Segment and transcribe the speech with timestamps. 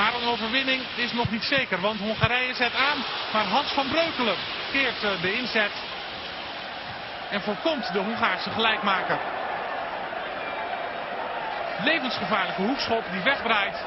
[0.00, 2.98] Maar een overwinning is nog niet zeker, want Hongarije zet aan.
[3.32, 4.36] Maar Hans van Breukelen
[4.72, 5.72] keert eh, de inzet
[7.30, 9.18] en voorkomt de Hongaarse gelijkmaker.
[11.84, 13.86] Levensgevaarlijke hoekschop die wegdraait.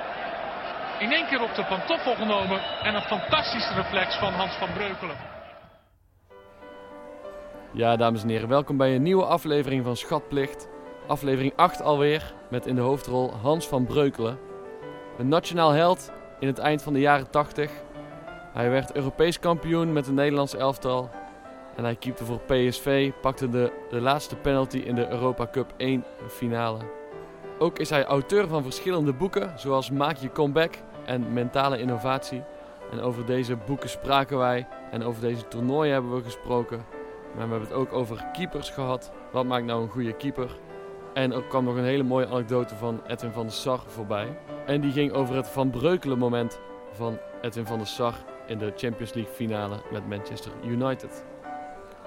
[1.00, 5.18] In één keer op de pantoffel genomen en een fantastische reflex van Hans van Breukelen.
[7.71, 10.68] Ja, dames en heren, welkom bij een nieuwe aflevering van Schatplicht.
[11.07, 14.53] Aflevering 8 alweer, met in de hoofdrol Hans van Breukelen.
[15.18, 17.71] Een nationaal held in het eind van de jaren 80.
[18.54, 21.09] Hij werd Europees kampioen met het Nederlands elftal.
[21.76, 26.04] En hij keepte voor PSV, pakte de, de laatste penalty in de Europa Cup 1
[26.27, 26.80] finale.
[27.59, 30.73] Ook is hij auteur van verschillende boeken, zoals Maak je comeback
[31.05, 32.43] en Mentale innovatie.
[32.91, 36.85] En over deze boeken spraken wij en over deze toernooien hebben we gesproken.
[37.35, 39.12] Maar we hebben het ook over keepers gehad.
[39.32, 40.57] Wat maakt nou een goede keeper?
[41.13, 44.38] En er kwam nog een hele mooie anekdote van Edwin van der Sar voorbij.
[44.66, 46.59] En die ging over het van Breukelen moment
[46.91, 48.13] van Edwin van der Sar
[48.48, 51.23] in de Champions League finale met Manchester United.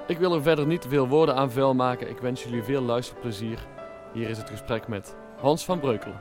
[0.06, 2.08] Ik wil er verder niet veel woorden aan vuil maken.
[2.08, 3.66] Ik wens jullie veel luisterplezier.
[4.12, 6.20] Hier is het gesprek met Hans van Breukelen.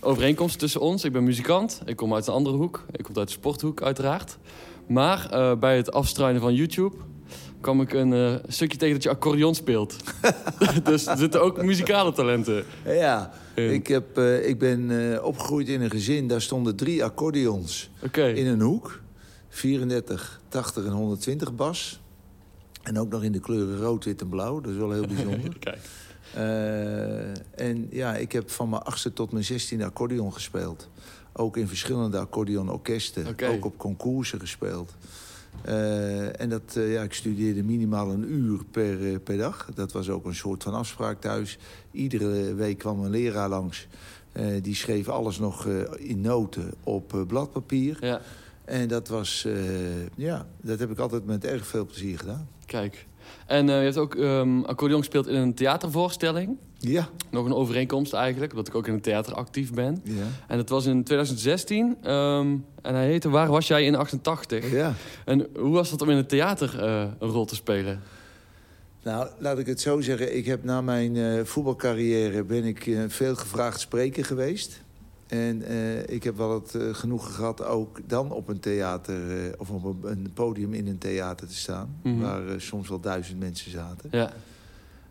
[0.00, 1.04] Overeenkomst tussen ons.
[1.04, 1.82] Ik ben muzikant.
[1.84, 2.84] Ik kom uit een andere hoek.
[2.90, 4.38] Ik kom uit de sporthoek, uiteraard.
[4.86, 6.96] Maar uh, bij het afstruinen van YouTube
[7.60, 9.96] kwam ik een uh, stukje tegen dat je accordeon speelt.
[10.84, 12.64] dus er zitten ook muzikale talenten.
[12.84, 16.28] Ja, ik, heb, uh, ik ben opgegroeid in een gezin.
[16.28, 18.32] Daar stonden drie accordeons okay.
[18.32, 19.00] in een hoek.
[19.48, 22.00] 34, 80 en 120 bas.
[22.82, 24.60] En ook nog in de kleuren rood, wit en blauw.
[24.60, 25.58] Dat is wel heel bijzonder.
[25.58, 25.78] Kijk.
[27.54, 30.88] en ja, ik heb van mijn achtste tot mijn zestiende accordeon gespeeld.
[31.32, 33.26] Ook in verschillende accordeonorkesten.
[33.26, 33.54] Okay.
[33.54, 34.94] Ook op concoursen gespeeld.
[35.68, 39.68] Uh, en dat, uh, ja, ik studeerde minimaal een uur per, uh, per dag.
[39.74, 41.58] Dat was ook een soort van afspraak thuis.
[41.90, 43.86] Iedere week kwam een leraar langs.
[44.62, 45.66] die schreef alles nog
[45.96, 47.96] in noten op bladpapier.
[48.00, 48.20] Ja.
[48.64, 49.46] En dat was,
[50.14, 52.48] ja, dat heb ik altijd met erg veel plezier gedaan.
[52.66, 53.06] Kijk.
[53.46, 56.56] En je hebt ook um, accordeon gespeeld in een theatervoorstelling.
[56.90, 57.08] Ja.
[57.30, 60.00] Nog een overeenkomst eigenlijk, omdat ik ook in het theater actief ben.
[60.04, 60.24] Ja.
[60.48, 62.10] En dat was in 2016.
[62.10, 64.70] Um, en hij heette Waar was jij in 88?
[64.70, 64.94] Ja.
[65.24, 68.00] En hoe was dat om in het theater uh, een rol te spelen?
[69.02, 70.36] Nou, laat ik het zo zeggen.
[70.36, 74.82] Ik heb na mijn uh, voetbalcarrière ben ik uh, veel gevraagd spreker geweest.
[75.26, 75.62] En
[76.08, 79.20] ik heb wel het genoegen gehad ook dan op een theater...
[79.58, 81.96] of op een podium in een theater te staan.
[82.02, 82.14] Mhm.
[82.14, 82.46] Mm -hmm.
[82.46, 84.08] Waar soms wel duizend mensen zaten.
[84.10, 84.32] Ja.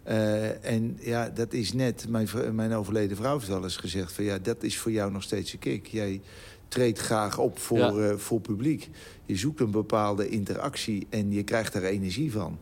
[0.08, 4.14] Uh, en ja, dat is net, mijn, mijn overleden vrouw heeft al eens gezegd...
[4.14, 5.88] van ja, dat is voor jou nog steeds een kick.
[5.88, 6.22] Jij
[6.68, 8.12] treedt graag op voor, ja.
[8.12, 8.90] uh, voor publiek.
[9.26, 12.60] Je zoekt een bepaalde interactie en je krijgt daar energie van.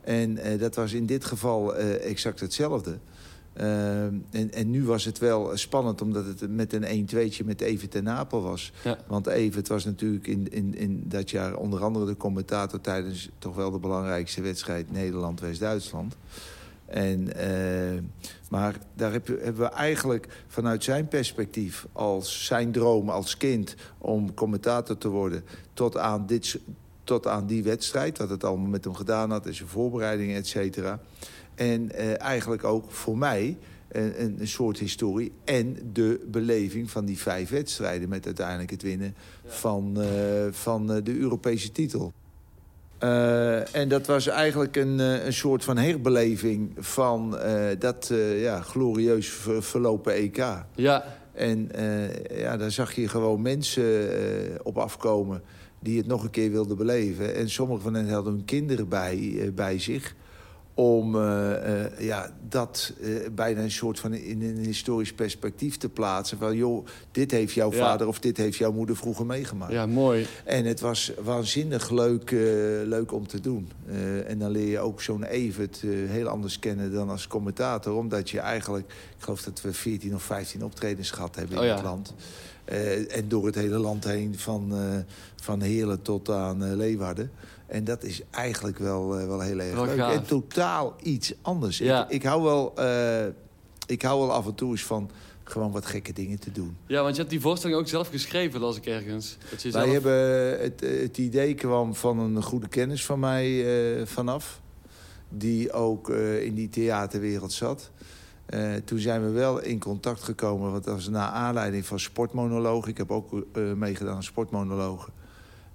[0.00, 2.98] En uh, dat was in dit geval exact hetzelfde.
[3.54, 8.04] en, en nu was het wel spannend omdat het met een 1-2'tje met Evert ten
[8.04, 8.72] Napel was.
[8.84, 8.98] Ja.
[9.06, 12.80] Want Evert was natuurlijk in, in, in dat jaar onder andere de commentator...
[12.80, 16.16] tijdens toch wel de belangrijkste wedstrijd Nederland-West-Duitsland.
[16.92, 18.00] En, uh,
[18.50, 21.86] maar daar heb, hebben we eigenlijk vanuit zijn perspectief...
[21.92, 25.44] als zijn droom als kind om commentator te worden...
[25.72, 26.58] tot aan, dit,
[27.04, 29.46] tot aan die wedstrijd, wat het allemaal met hem gedaan had...
[29.46, 31.00] en zijn voorbereidingen, et cetera.
[31.54, 33.58] En uh, eigenlijk ook voor mij
[33.88, 35.32] een, een, soort historie...
[35.44, 38.08] en de beleving van die vijf wedstrijden...
[38.08, 39.14] met uiteindelijk het winnen
[39.44, 39.50] ja.
[39.50, 40.06] van, uh,
[40.50, 42.12] van de Europese titel.
[43.04, 48.60] Uh, en dat was eigenlijk een, uh, een soort van herbeleving van uh, dat ja,
[48.60, 50.44] glorieus ver verlopen EK.
[50.74, 51.04] Ja.
[51.32, 51.70] En
[52.36, 53.84] ja, daar zag je gewoon mensen
[54.62, 55.42] op afkomen
[55.80, 57.34] die het nog een keer wilden beleven.
[57.34, 60.14] En sommige van hen hadden hun kinderen bij, bij zich
[60.74, 65.88] om uh, uh, ja, dat uh, bijna een soort van in een historisch perspectief te
[65.88, 66.38] plaatsen.
[66.38, 67.78] Van joh, dit heeft jouw Ja.
[67.78, 69.72] vader of dit heeft jouw moeder vroeger meegemaakt.
[69.72, 70.26] Ja, mooi.
[70.44, 72.30] En het was waanzinnig leuk,
[72.84, 73.68] leuk om te doen.
[74.26, 77.94] en dan leer je ook zo'n Evert heel anders kennen dan als commentator.
[77.96, 81.68] Omdat je eigenlijk, ik geloof dat we 14 of 15 optredens gehad hebben in Oh
[81.68, 81.74] ja.
[81.74, 82.14] het land.
[82.72, 84.78] Uh, en door het hele land heen, van, uh,
[85.36, 87.30] van Heerlen tot aan uh, Leeuwarden.
[87.72, 89.96] En dat is eigenlijk wel, wel heel erg Wel leuk.
[89.96, 90.14] gaaf.
[90.14, 91.78] En totaal iets anders.
[91.78, 92.04] Ja.
[92.04, 92.72] Ik, ik, hou wel,
[93.86, 95.10] ik hou wel af en toe eens van
[95.44, 96.76] gewoon wat gekke dingen te doen.
[96.86, 99.36] Ja, want je hebt die voorstelling ook zelf geschreven, las ik ergens.
[99.50, 99.92] Dat je Wij zelf...
[99.92, 103.66] hebben, het, het idee kwam van een goede kennis van mij
[104.06, 104.60] vanaf.
[105.28, 106.08] Die ook
[106.40, 107.90] in die theaterwereld zat.
[108.54, 112.90] Uh, toen zijn we wel in contact gekomen, want dat was na aanleiding van sportmonologen.
[112.90, 115.12] Ik heb ook uh, meegedaan aan sportmonologen.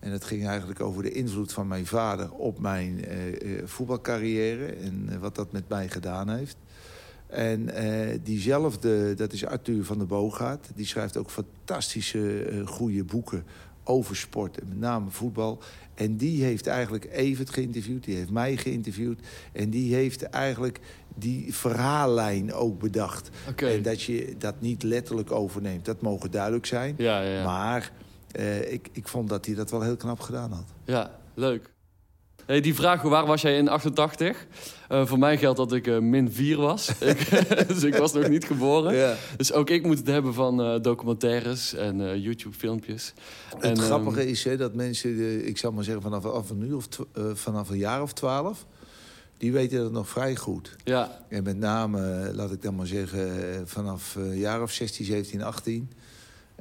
[0.07, 3.05] En het ging eigenlijk over de invloed van mijn vader op mijn
[3.65, 4.65] voetbalcarrière...
[4.65, 6.57] en wat dat met mij gedaan heeft.
[7.27, 7.69] En
[8.23, 10.69] diezelfde, dat is Arthur van der Boogaard.
[10.75, 13.45] Die schrijft ook fantastische, goede boeken
[13.83, 14.59] over sport.
[14.59, 15.61] En met name voetbal.
[15.93, 18.03] En die heeft eigenlijk Evert geïnterviewd.
[18.03, 19.19] Die heeft mij geïnterviewd.
[19.51, 20.79] En die heeft eigenlijk
[21.15, 23.29] die verhaallijn ook bedacht.
[23.55, 25.85] En dat je dat niet letterlijk overneemt.
[25.85, 26.95] Dat mogen duidelijk zijn.
[26.97, 27.43] Ja, ja, ja.
[27.43, 27.91] Maar
[28.39, 30.65] uh, ik, ik vond dat hij dat wel heel knap gedaan had.
[30.85, 31.75] Ja, leuk.
[32.47, 34.47] Hey, die vraag, waar was jij in 88?
[34.91, 36.91] Uh, voor mij geldt dat ik uh, min 4 was.
[37.67, 38.95] dus ik was nog niet geboren.
[38.95, 39.15] Ja.
[39.37, 43.13] Dus ook ik moet het hebben van uh, documentaires en YouTube-filmpjes.
[43.55, 44.27] Het en, grappige um...
[44.27, 46.87] is hè, dat mensen, ik zal maar zeggen vanaf, vanaf, een, of
[47.33, 48.65] vanaf een jaar of twaalf...
[49.37, 50.75] die weten dat nog vrij goed.
[50.83, 51.25] Ja.
[51.29, 55.91] En met name, laat ik dan maar zeggen, vanaf een jaar of 16, 17, 18...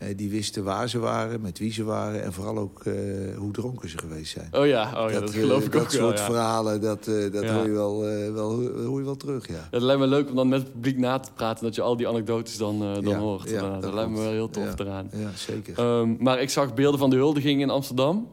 [0.03, 2.23] Uh, die wisten waar ze waren, met wie ze waren...
[2.23, 2.95] en vooral ook uh,
[3.37, 4.49] hoe dronken ze geweest zijn.
[4.53, 7.45] Oh ja, oh ja dat, dat geloof ik dat ook Dat soort verhalen, dat, dat
[7.45, 8.01] hoor, je wel,
[8.33, 9.69] wel, hoor je wel terug, ja.
[9.71, 11.65] Het lijkt me leuk om dan met het publiek na te praten...
[11.65, 13.51] dat je al die anekdotes dan, dan hoort.
[13.51, 15.11] dat, dat lijkt me wel heel tof eraan.
[15.13, 15.99] Ja, zeker.
[15.99, 18.29] Um, maar ik zag beelden van de huldiging in Amsterdam.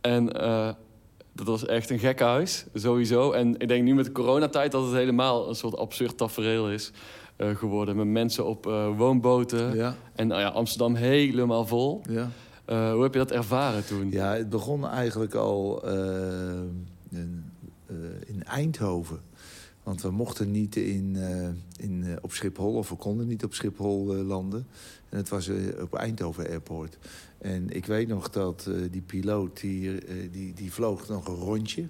[0.00, 0.26] En
[1.32, 3.32] dat was echt een gek huis, sowieso.
[3.32, 6.92] En ik denk nu met de coronatijd dat het helemaal een soort absurd tafereel is...
[7.36, 7.96] Uh, geworden.
[7.96, 9.74] Met mensen op uh, woonboten.
[9.76, 9.96] Ja.
[10.14, 12.02] En nou ja, Amsterdam helemaal vol.
[12.08, 12.30] Ja.
[12.70, 14.10] Uh, hoe heb je dat ervaren toen?
[14.10, 15.82] Ja, het begon eigenlijk al
[17.10, 17.52] in,
[18.26, 19.20] in, Eindhoven.
[19.82, 21.16] Want we mochten niet in,
[21.76, 24.66] in, op Schiphol, of we konden niet op Schiphol landen.
[25.08, 25.50] En het was
[25.80, 26.98] op Eindhoven Airport.
[27.38, 29.98] En ik weet nog dat die piloot, die,
[30.30, 31.86] die, die vloog nog een rondje.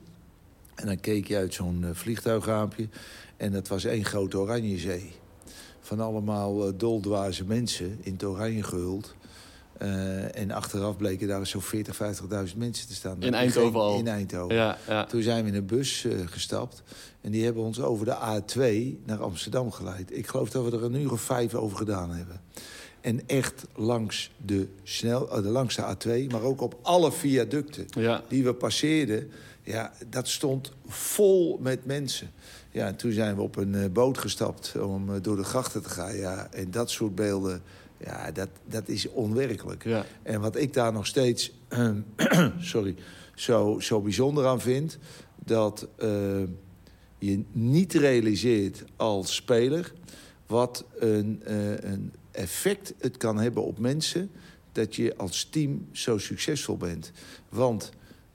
[0.74, 2.88] En dan keek je uit zo'n vliegtuigraampje.
[3.36, 5.12] En dat was één grote oranje zee
[5.84, 9.14] van allemaal uh, doldwaze mensen in het oranje gehuld.
[9.82, 13.22] Uh, en achteraf bleken daar zo'n 40, 50.000 mensen te staan.
[13.22, 13.98] In Eindhoven al?
[13.98, 14.56] In Eindhoven.
[14.56, 15.04] Ja, ja.
[15.04, 16.82] Toen zijn we in een bus uh, gestapt.
[17.20, 20.16] En die hebben ons over de A2 naar Amsterdam geleid.
[20.16, 22.40] Ik geloof dat we er een uur of vijf over gedaan hebben.
[23.00, 28.22] En echt langs de, snel, de langste A2, maar ook op alle viaducten ja.
[28.28, 29.30] die we passeerden.
[29.62, 32.30] Ja, dat stond vol met mensen.
[32.74, 35.82] Ja, en toen zijn we op een uh, boot gestapt om uh, door de grachten
[35.82, 36.16] te gaan.
[36.16, 37.62] Ja, en dat soort beelden,
[37.98, 39.84] ja, dat, dat is onwerkelijk.
[39.84, 40.04] Ja.
[40.22, 41.52] En wat ik daar nog steeds
[42.58, 42.94] sorry,
[43.34, 44.98] zo, zo bijzonder aan vind...
[45.44, 46.08] dat uh,
[47.18, 49.92] je niet realiseert als speler...
[50.46, 51.40] wat een,
[51.90, 54.30] een effect het kan hebben op mensen...
[54.72, 57.12] dat je als team zo succesvol bent.
[57.48, 57.92] Want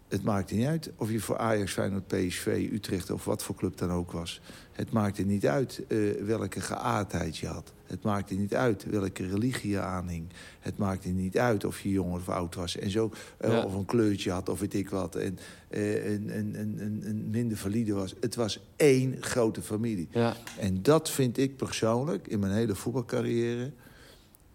[0.09, 3.77] het maakte niet uit of je voor Ajax, Feyenoord, PSV, Utrecht of wat voor club
[3.77, 4.41] dan ook was.
[4.71, 7.73] Het maakte niet uit uh, welke geaardheid je had.
[7.85, 10.27] Het maakte niet uit welke religie je aanhing.
[10.59, 12.77] Het maakte niet uit of je jong of oud was.
[12.77, 13.11] En zo,
[13.41, 15.15] uh, Of een kleurtje had of weet ik wat.
[15.15, 15.39] En
[15.69, 18.15] uh, een, een, een, een, minder valide was.
[18.19, 20.07] Het was één grote familie.
[20.11, 20.35] Ja.
[20.59, 23.71] En dat vind ik persoonlijk in mijn hele voetbalcarrière...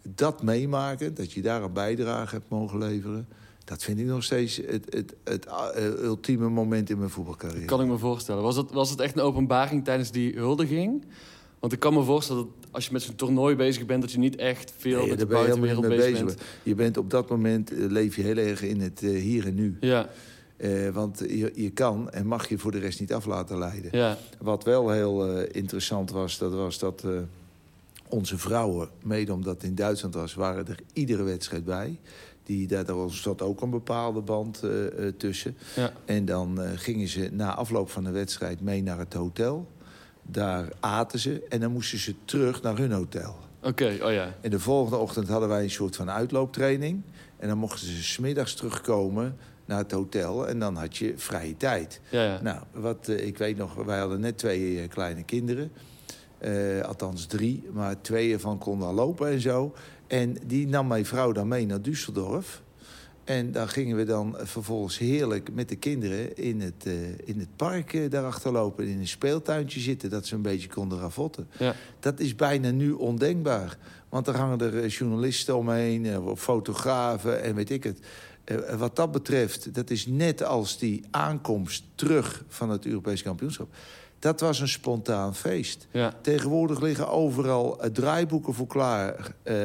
[0.02, 3.26] dat meemaken, dat je daar een bijdrage hebt mogen leveren
[3.64, 5.46] dat vind ik nog steeds het, het, het,
[5.76, 7.64] uh, ultieme moment in mijn voetbalcarrière.
[7.64, 8.42] Kan ik me voorstellen.
[8.42, 11.04] Was het, was het echt een openbaring tijdens die huldiging?
[11.58, 14.02] Want ik kan me voorstellen dat als je met zo'n toernooi bezig bent...
[14.02, 16.40] dat je niet echt veel nee, met de buitenwereld bezig, bezig bent.
[16.62, 19.54] Je bent op dat moment, uh, leef je heel erg in het uh, hier en
[19.54, 19.76] nu.
[19.80, 20.08] Ja.
[20.56, 23.98] Uh, want je, je kan en mag je voor de rest niet af laten leiden.
[23.98, 24.18] Ja.
[24.40, 27.04] Wat wel heel interessant was, dat was dat
[28.08, 28.88] onze vrouwen...
[29.02, 31.98] mede omdat het in Duitsland was, waren er iedere wedstrijd bij...
[32.44, 35.56] Die, daar zat ook een bepaalde band uh, uh, tussen.
[35.76, 35.92] Ja.
[36.04, 39.68] En dan uh, gingen ze na afloop van de wedstrijd mee naar het hotel.
[40.22, 43.36] Daar aten ze en dan moesten ze terug naar hun hotel.
[43.62, 44.34] Oké, oh ja.
[44.40, 47.02] En de volgende ochtend hadden wij een soort van uitlooptraining.
[47.36, 50.48] En dan mochten ze smiddags terugkomen naar het hotel.
[50.48, 52.00] En dan had je vrije tijd.
[52.10, 52.42] Ja, ja.
[52.42, 55.72] Nou, wat ik weet nog, wij hadden net twee kleine kinderen.
[56.82, 59.74] althans drie, maar twee ervan konden al lopen en zo.
[60.06, 62.62] En die nam mijn vrouw dan mee naar Düsseldorf.
[63.24, 66.94] En daar gingen we dan vervolgens heerlijk met de kinderen in het, uh,
[67.24, 68.86] in het park uh, daarachter lopen.
[68.86, 71.48] In een speeltuintje zitten, dat ze een beetje konden ravotten.
[71.58, 71.74] Ja.
[72.00, 73.78] Dat is bijna nu ondenkbaar.
[74.08, 77.98] Want er hangen er eh, journalisten omheen, uh, fotografen en weet ik het.
[78.78, 83.74] wat dat betreft, dat is net als die aankomst terug van het Europees kampioenschap.
[84.24, 85.86] Dat was een spontaan feest.
[85.90, 86.12] Ja.
[86.20, 89.34] Tegenwoordig liggen overal uh, draaiboeken voor klaar.
[89.44, 89.56] Uh,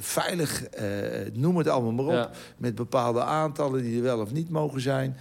[0.00, 0.84] veilig, uh,
[1.32, 2.30] noem het allemaal maar op.
[2.56, 5.16] Met bepaalde aantallen die er wel of niet mogen zijn.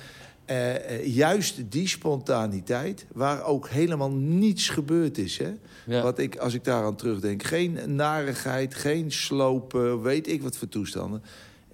[1.04, 5.38] juist die spontaniteit, waar ook helemaal niets gebeurd is.
[5.38, 5.54] Hè?
[5.86, 6.02] Ja.
[6.02, 11.24] Wat ik, als ik daaraan terugdenk, geen narigheid, geen slopen, weet ik wat voor toestanden.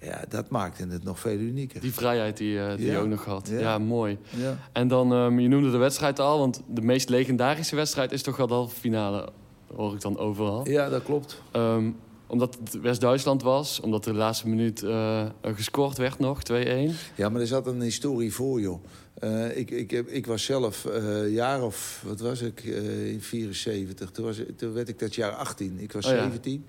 [0.04, 1.80] Ja, dat maakte het nog veel unieker.
[1.80, 2.92] Die vrijheid die, uh, die Ja.
[2.92, 3.48] je ook nog had.
[3.48, 3.78] Ja, Ja.
[3.78, 4.18] mooi.
[4.36, 4.58] Ja.
[4.72, 8.36] En dan, ehm, je noemde de wedstrijd al, want de meest legendarische wedstrijd is toch
[8.36, 9.28] wel de halve finale,
[9.74, 10.68] hoor ik dan overal.
[10.68, 11.42] ja, dat klopt.
[11.52, 11.90] Ehm,
[12.26, 16.90] omdat het West-Duitsland was, omdat er de laatste minuut eh, gescoord werd nog, 2-1.
[17.14, 18.84] Ja, maar er zat een historie voor, joh.
[19.14, 23.20] Eh, ik, ik, heb, ik was zelf eh jaar of, wat was ik, eh, in
[23.22, 24.10] 74.
[24.10, 25.78] Toen, was, toen werd ik dat jaar 18.
[25.78, 26.22] Ik was Oh ja.
[26.22, 26.64] 17.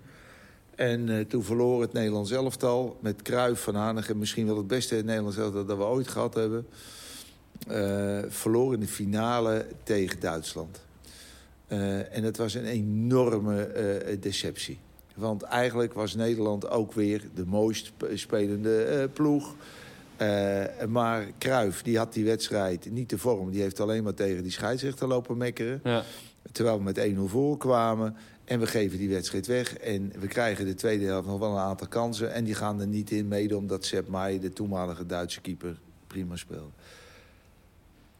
[0.75, 4.17] En eh, toen verloor het Nederlands elftal met Kruijff van Hanegem.
[4.17, 6.67] Misschien wel het beste Nederlands elftal dat we ooit gehad hebben.
[7.67, 10.81] eh verloor in de finale tegen Duitsland.
[11.67, 13.71] Eh, en het was een enorme
[14.19, 14.79] deceptie.
[15.15, 19.55] Want eigenlijk was Nederland ook weer de mooist sp- spelende ploeg.
[20.89, 23.51] Maar Kruijff, die had die wedstrijd niet de vorm.
[23.51, 25.79] Die heeft alleen maar tegen die scheidsrechter lopen mekkeren.
[25.83, 26.03] Ja.
[26.51, 28.15] Terwijl we met 1-0 voorkwamen.
[28.45, 29.77] En we geven die wedstrijd weg.
[29.77, 32.33] En we krijgen de tweede helft nog wel een aantal kansen.
[32.33, 36.35] En die gaan er niet in, mede omdat Sepp Maier, de toenmalige Duitse keeper, prima
[36.35, 36.71] speelde.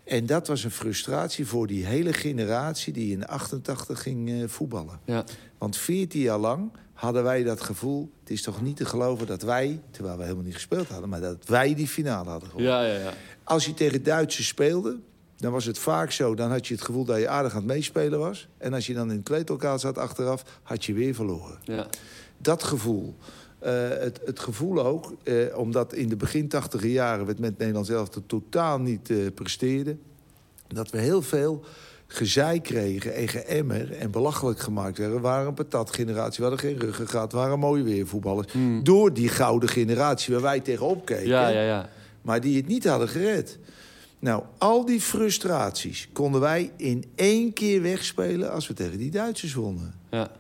[0.03, 4.99] En dat was een frustratie voor die hele generatie die in 88 ging eh, voetballen.
[5.05, 5.23] Ja.
[5.57, 8.11] Want 14 jaar lang hadden wij dat gevoel...
[8.19, 11.09] het is toch niet te geloven dat wij, terwijl we helemaal niet gespeeld hadden...
[11.09, 12.73] maar dat wij die finale hadden gewonnen.
[12.73, 13.13] Ja, ja, ja.
[13.43, 14.99] Als je tegen Duitsers speelde,
[15.37, 16.35] dan was het vaak zo...
[16.35, 18.47] dan had je het gevoel dat je aardig aan het meespelen was.
[18.57, 21.57] En als je dan in het kleedlokaal zat achteraf, had je weer verloren.
[21.63, 21.87] ja.
[22.37, 23.15] Dat gevoel.
[23.59, 27.25] Eh, het, het gevoel ook, eh, omdat in de begin tachtiger jaren...
[27.25, 29.99] we het met Nederland zelf totaal niet eh presteerden...
[30.67, 31.63] dat we heel veel
[32.07, 35.15] gezeik kregen en geëmmer en belachelijk gemaakt werden.
[35.15, 37.31] We waren een patatgeneratie, we hadden geen ruggen gehad...
[37.31, 38.53] we waren mooie weervoetballers.
[38.83, 41.23] Door die gouden generatie waar wij tegenop keken...
[41.23, 41.31] Hmm.
[41.31, 41.89] Ja, ja, ja.
[42.21, 43.59] maar die het niet hadden gered.
[44.19, 48.51] Nou, al die frustraties konden wij in één keer wegspelen...
[48.51, 49.93] als we tegen die Duitsers wonnen.
[50.11, 50.31] ja.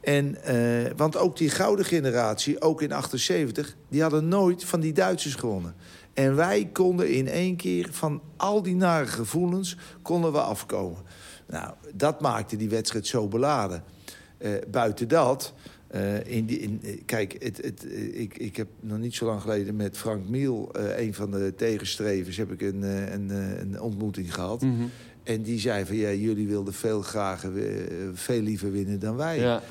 [0.00, 3.76] En, eh, want ook die gouden generatie, ook in 78...
[3.88, 5.74] die hadden nooit van die Duitsers gewonnen.
[6.14, 9.76] En wij konden in één keer van al die nare gevoelens...
[10.02, 11.02] konden we afkomen.
[11.46, 13.84] Nou, dat maakte die wedstrijd zo beladen.
[14.38, 15.52] Eh, buiten dat...
[15.94, 19.26] eh, in die, in, eh, kijk, het, het, eh, ik, ik heb nog niet zo
[19.26, 20.72] lang geleden met Frank Miel...
[20.72, 22.82] eh, een van de tegenstrevers, heb ik een,
[23.12, 24.62] een, een ontmoeting gehad.
[24.62, 24.84] Mhm.
[25.22, 27.46] En die zei van, ja, jullie wilden veel graag,
[28.12, 29.38] veel liever winnen dan wij.
[29.38, 29.62] Ja.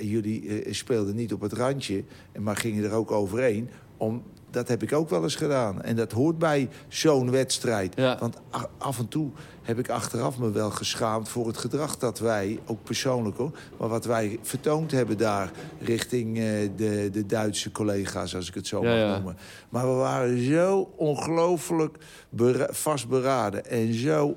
[0.00, 2.04] Jullie speelden niet op het randje,
[2.38, 3.68] maar gingen er ook overheen.
[3.96, 5.82] Om, dat heb ik ook wel eens gedaan.
[5.82, 7.92] En dat hoort bij zo'n wedstrijd.
[7.96, 8.16] Ja.
[8.18, 8.36] Want
[8.78, 9.30] af en toe
[9.62, 13.88] heb ik achteraf me wel geschaamd voor het gedrag dat wij, ook persoonlijk hoor, maar
[13.88, 16.44] wat wij vertoond hebben daar richting eh,
[16.76, 19.14] de, de Duitse collega's, als ik het zo Ja, mag ja.
[19.14, 19.36] noemen.
[19.68, 21.96] Maar we waren zo ongelooflijk
[22.28, 24.36] bera- vastberaden en zo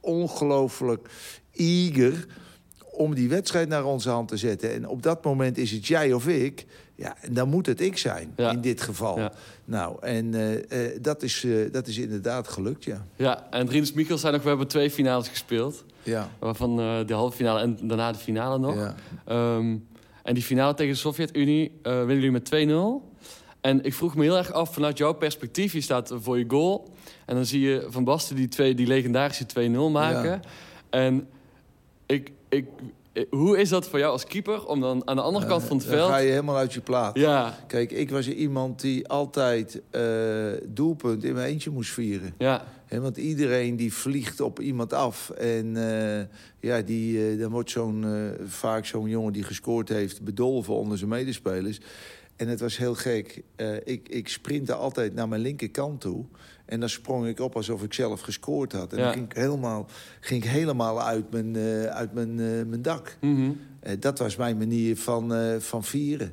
[0.00, 1.08] ongelooflijk
[1.52, 2.26] eager
[2.90, 4.72] om die wedstrijd naar onze hand te zetten.
[4.72, 6.66] En op dat moment is het jij of ik.
[6.96, 8.50] Ja, en dan moet het ik zijn, Ja.
[8.50, 9.18] in dit geval.
[9.18, 9.32] Ja.
[9.64, 13.06] Nou, en eh, eh, dat, is, eh, dat is inderdaad gelukt, ja.
[13.16, 15.84] Ja, en Rinus Michels zei nog, we hebben twee finales gespeeld.
[16.02, 16.76] Ja, Waarvan
[17.06, 18.74] de halve finale en daarna de finale nog.
[18.74, 18.94] ja.
[19.24, 19.76] Ehm,
[20.22, 23.10] en die finale tegen de Sovjet-Unie winnen jullie met 2-0.
[23.60, 26.88] En ik vroeg me heel erg af, vanuit jouw perspectief, je staat voor je goal.
[27.26, 30.30] En dan zie je Van Basten die, twee, die legendarische 2-0 maken.
[30.30, 30.40] Ja.
[30.90, 31.28] En
[32.06, 32.68] ik, ik-
[33.30, 35.86] hoe is dat voor jou als keeper om dan aan de andere kant van het
[35.86, 36.10] Eh, Dan veld...
[36.12, 37.18] ga je helemaal uit je plaat.
[37.18, 40.02] Ja, Kijk, ik was iemand die altijd eh,
[40.64, 42.34] doelpunt in mijn eentje moest vieren.
[42.38, 45.30] ja, want iedereen die vliegt op iemand af.
[45.30, 46.24] En eh,
[46.60, 50.22] ja, die, eh, dan wordt zo'n, eh, vaak zo'n jongen die gescoord heeft...
[50.22, 51.80] bedolven onder zijn medespelers.
[52.36, 53.42] En het was heel gek.
[53.56, 56.24] Eh, ik, ik sprintte altijd naar mijn linkerkant toe.
[56.66, 58.92] En dan sprong ik op alsof ik zelf gescoord had.
[58.92, 59.04] En Ja.
[59.04, 59.86] dan ging ik helemaal,
[60.20, 63.16] ging ik helemaal uit mijn, eh, uit mijn, eh, mijn dak.
[63.20, 63.50] mhm.
[63.80, 66.32] Eh, dat was mijn manier van, van vieren.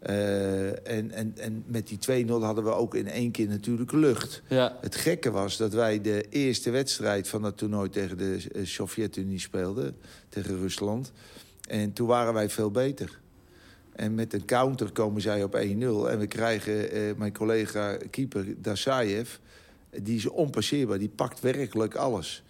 [0.00, 4.42] En, en, en met die 2-0 hadden we ook in één keer natuurlijk lucht.
[4.48, 9.38] ja, Het gekke was dat wij de eerste wedstrijd van het toernooi tegen de Sovjet-Unie
[9.40, 9.96] speelden.
[10.28, 11.12] Tegen Rusland.
[11.68, 13.18] En toen waren wij veel beter.
[13.92, 15.58] En met een counter komen zij op 1-0.
[16.10, 19.30] En we krijgen eh, mijn collega keeper Dasayev.
[19.90, 20.98] Die is onpasseerbaar.
[20.98, 22.42] Die pakt werkelijk alles.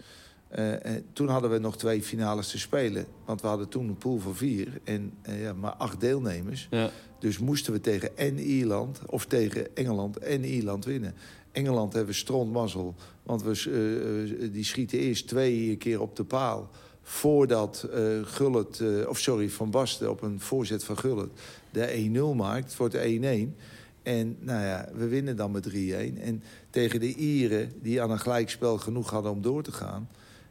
[0.49, 3.07] Eh, en toen hadden we nog twee finales te spelen.
[3.25, 4.81] Want we hadden toen een pool van vier.
[4.85, 6.67] En eh, ja, maar acht deelnemers.
[6.71, 11.15] ja, Dus moesten we tegen en Ierland, of tegen Engeland en Ierland winnen.
[11.57, 12.95] Engeland hebben we strontmazzel.
[13.23, 16.71] Want we, eh, eh, die schieten eerst twee keer op de paal.
[17.03, 21.31] Voordat eh Gullit, eh, of sorry, Van Basten op een voorzet van Gullit
[21.71, 22.65] de 1-0 maakt.
[22.65, 23.57] Het wordt 1-1.
[24.07, 25.73] En nou ja, we winnen dan met 3-1.
[26.21, 30.09] En tegen de Ieren, die aan een gelijkspel genoeg hadden om door te gaan...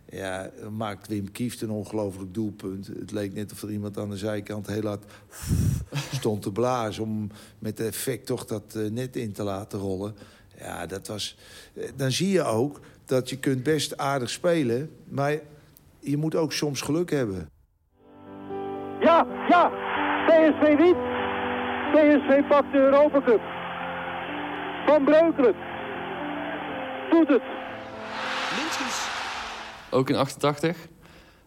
[0.10, 2.88] Ja, maakt Wim Kieft een ongelooflijk doelpunt.
[2.88, 5.04] Het leek net of er iemand aan de zijkant heel hard
[6.20, 7.04] stond te blazen...
[7.04, 10.16] om met effect toch dat uh, net in te laten rollen.
[10.58, 11.38] Ja, dat was...
[11.74, 14.90] Eh, dan zie je ook dat je kunt best aardig spelen...
[15.08, 15.40] maar
[16.00, 17.50] je moet ook soms geluk hebben.
[19.00, 19.70] Ja, ja,
[20.28, 21.15] PSV wint.
[21.96, 23.42] PSV pakt de Europa Cup.
[24.86, 25.56] Van Breukelen.
[27.12, 27.42] Doet het.
[28.58, 29.08] Linksjes.
[29.92, 30.78] Ook in 88.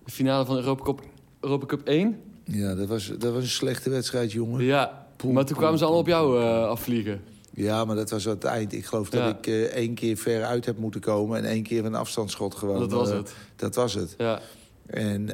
[0.05, 1.02] De finale van de Europa Cup,
[1.40, 2.21] Europa Cup 1.
[2.45, 4.64] Ja, dat was, dat was een slechte wedstrijd, jongen.
[4.64, 7.21] Ja, maar toen kwamen ze allemaal op jou uh, afvliegen.
[7.50, 8.73] Ja, maar dat was aan het eind.
[8.73, 11.38] Ik geloof dat ik uh, één keer ver uit heb moeten komen...
[11.38, 12.78] en één keer een afstandsschot gewoon.
[12.78, 13.28] Dat was het.
[13.28, 14.14] Uh, dat was het.
[14.19, 14.40] Ja.
[14.87, 15.26] En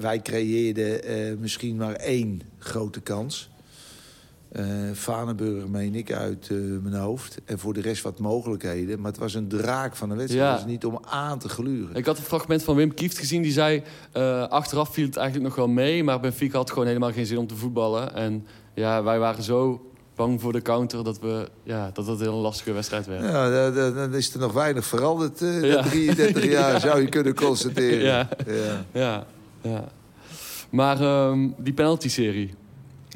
[0.00, 3.50] wij creëerden misschien maar één grote kans.
[4.56, 7.38] Uh, Vanenburg meen ik uit uh, mijn hoofd.
[7.44, 9.00] En voor de rest wat mogelijkheden.
[9.00, 10.46] Maar het was een draak van een wedstrijd.
[10.48, 10.54] Ja.
[10.54, 11.96] Was niet om aan te gluren.
[11.96, 13.42] Ik had een fragment van Wim Kieft gezien.
[13.42, 13.82] Die zei,
[14.16, 16.04] uh, achteraf viel het eigenlijk nog wel mee.
[16.04, 18.14] Maar Benfica had gewoon helemaal geen zin om te voetballen.
[18.14, 21.04] En ja, wij waren zo bang voor de counter...
[21.04, 23.22] dat we, ja, dat het een heel lastige wedstrijd werd.
[23.22, 25.38] Ja, dan is er nog weinig veranderd.
[25.40, 25.82] Ja.
[25.82, 28.04] 33 jaar zou je kunnen constateren.
[28.04, 28.84] Ja, ja.
[28.92, 29.26] ja,
[29.60, 29.84] ja.
[30.70, 32.60] Maar um, die penalty-serie...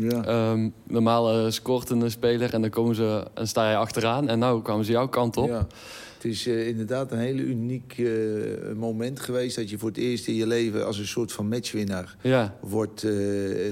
[0.03, 0.51] Ja.
[0.51, 4.29] Um, normaal uh, scoort een speler en dan komen ze en sta je achteraan.
[4.29, 5.49] En nou kwamen ze jouw kant op.
[5.49, 5.67] Ja.
[6.15, 9.57] Het is uh, inderdaad een hele uniek uh, moment geweest...
[9.57, 12.57] dat je voor het eerst in je leven als een soort van matchwinnaar ja.
[12.61, 13.07] wordt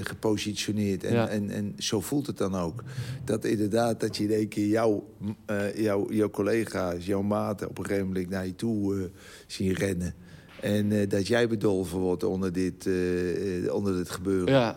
[0.01, 1.03] gepositioneerd.
[1.03, 1.27] En, ja.
[1.27, 2.83] en, en zo voelt het dan ook.
[3.23, 5.07] Dat inderdaad dat je in één keer jouw,
[5.75, 7.69] jouw, jouw collega's, jouw maten...
[7.69, 9.09] op een gegeven moment naar je toe
[9.47, 10.13] zien rennen.
[10.61, 12.89] En dat jij bedolven wordt onder dit,
[13.71, 14.53] onder dit gebeuren.
[14.53, 14.75] Ja.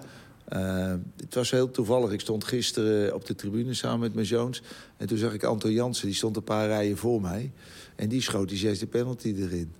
[0.53, 2.11] Uh, het was heel toevallig.
[2.11, 4.63] Ik stond gisteren op de tribune samen met mijn zoons.
[4.97, 7.53] En toen zag ik Anton Jansen, die stond een paar rijen voor mij.
[7.97, 9.73] En die schoot die zesde penalty erin.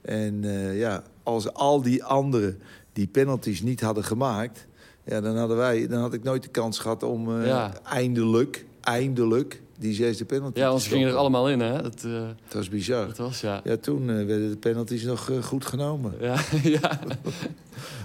[0.00, 2.60] En uh, ja, als al die anderen
[2.92, 4.66] die penalties niet hadden gemaakt...
[5.06, 7.72] Ja, dan, hadden wij, dan had ik nooit de kans gehad om uh, ja.
[7.82, 11.82] eindelijk, eindelijk die zesde penalty Ja, want ze gingen er allemaal in, hè?
[11.82, 13.06] Dat, uh, dat was bizar.
[13.06, 13.60] Dat was, ja.
[13.64, 16.14] Ja, toen werden de penalties nog goed genomen.
[16.20, 17.00] Ja, ja.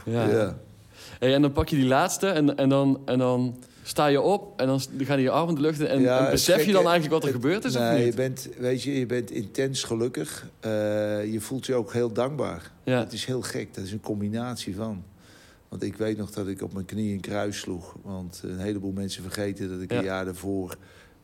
[0.05, 0.29] ja.
[0.29, 0.57] ja.
[1.19, 4.59] Hey, en dan pak je die laatste en, en, dan, en dan sta je op
[4.59, 5.81] en dan gaan je armen in de lucht.
[5.81, 8.05] En, ja, en besef je dan eigenlijk wat er het, gebeurd is nee, of niet?
[8.05, 10.47] Je bent, weet je, je bent intens gelukkig.
[10.65, 10.71] Uh,
[11.31, 12.71] je voelt je ook heel dankbaar.
[12.83, 12.99] Ja.
[12.99, 15.03] Het is heel gek, dat is een combinatie van.
[15.69, 17.95] Want ik weet nog dat ik op mijn knie een kruis sloeg.
[18.01, 19.97] Want een heleboel mensen vergeten dat ik Ja.
[19.97, 20.77] een jaar daarvoor...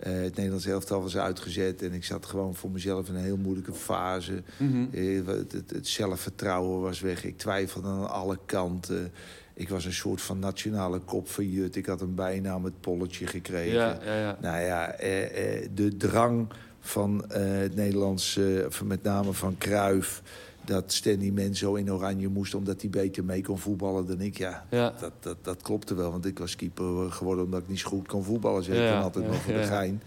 [0.07, 1.81] Uh, het Nederlands elftal was uitgezet.
[1.81, 4.43] En ik zat gewoon voor mezelf in een heel moeilijke fase.
[4.57, 4.85] Mhm.
[4.91, 7.23] Uh, het, het, het zelfvertrouwen was weg.
[7.23, 9.11] Ik twijfelde aan alle kanten.
[9.57, 11.75] Ik was een soort van nationale kop verjut.
[11.75, 13.73] Ik had een bijnaam het polletje gekregen.
[13.73, 14.37] Ja, ja, ja.
[14.41, 16.47] Nou ja, eh, eh, de drang
[16.79, 18.39] van eh, het Nederlands,
[18.83, 20.21] met name van Cruijff...
[20.65, 24.37] dat Stanley Menzo in oranje moest omdat hij beter mee kon voetballen dan ik.
[24.37, 24.93] Ja, Ja.
[24.99, 27.45] Dat, dat, dat klopte wel, want ik was keeper geworden...
[27.45, 30.01] omdat ik niet zo goed kon voetballen, zeg ik dan altijd nog voor de gein.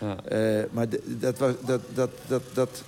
[0.00, 0.24] Ja.
[0.24, 2.82] Eh, maar dat, was, dat, dat, dat, dat,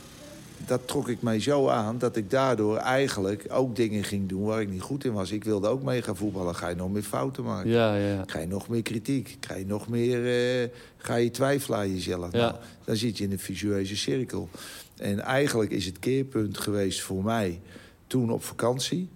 [0.66, 4.60] dat trok ik mij zo aan dat ik daardoor eigenlijk ook dingen ging doen waar
[4.60, 5.30] ik niet goed in was.
[5.30, 6.54] Ik wilde ook mee gaan voetballen.
[6.54, 7.70] Ga je nog meer fouten maken?
[7.70, 8.22] Ja, ja.
[8.26, 9.36] Krijg je nog meer kritiek?
[9.40, 10.26] Krijg je nog meer...
[10.62, 12.32] eh, ga je twijfelen aan jezelf?
[12.32, 12.38] Ja.
[12.38, 14.48] Nou, dan zit je in een visueuze cirkel.
[14.96, 17.60] En eigenlijk is het keerpunt geweest voor mij
[18.06, 19.08] toen op vakantie.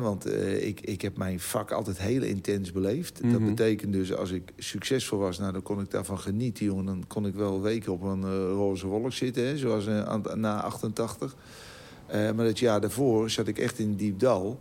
[0.00, 3.22] Want eh, ik, ik heb mijn vak altijd heel intens beleefd.
[3.22, 3.44] Dat Mhm.
[3.48, 6.64] betekent dus als ik succesvol was, nou, dan kon ik daarvan genieten.
[6.66, 6.84] Jongen.
[6.84, 10.62] Dan kon ik wel weken op een eh, roze wolk zitten, hè, zoals eh, na
[10.62, 11.36] 88.
[12.06, 14.60] Eh, maar het jaar daarvoor zat ik echt in diep dal.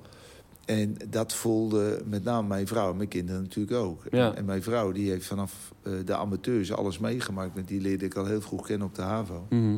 [0.66, 4.04] En dat voelde met name mijn vrouw en mijn kinderen natuurlijk ook.
[4.12, 4.36] Ja.
[4.36, 5.74] En mijn vrouw die heeft vanaf
[6.06, 7.56] de amateurs alles meegemaakt.
[7.56, 9.46] Met die leerde ik al heel vroeg kennen op de HAVO.
[9.50, 9.78] Mhm.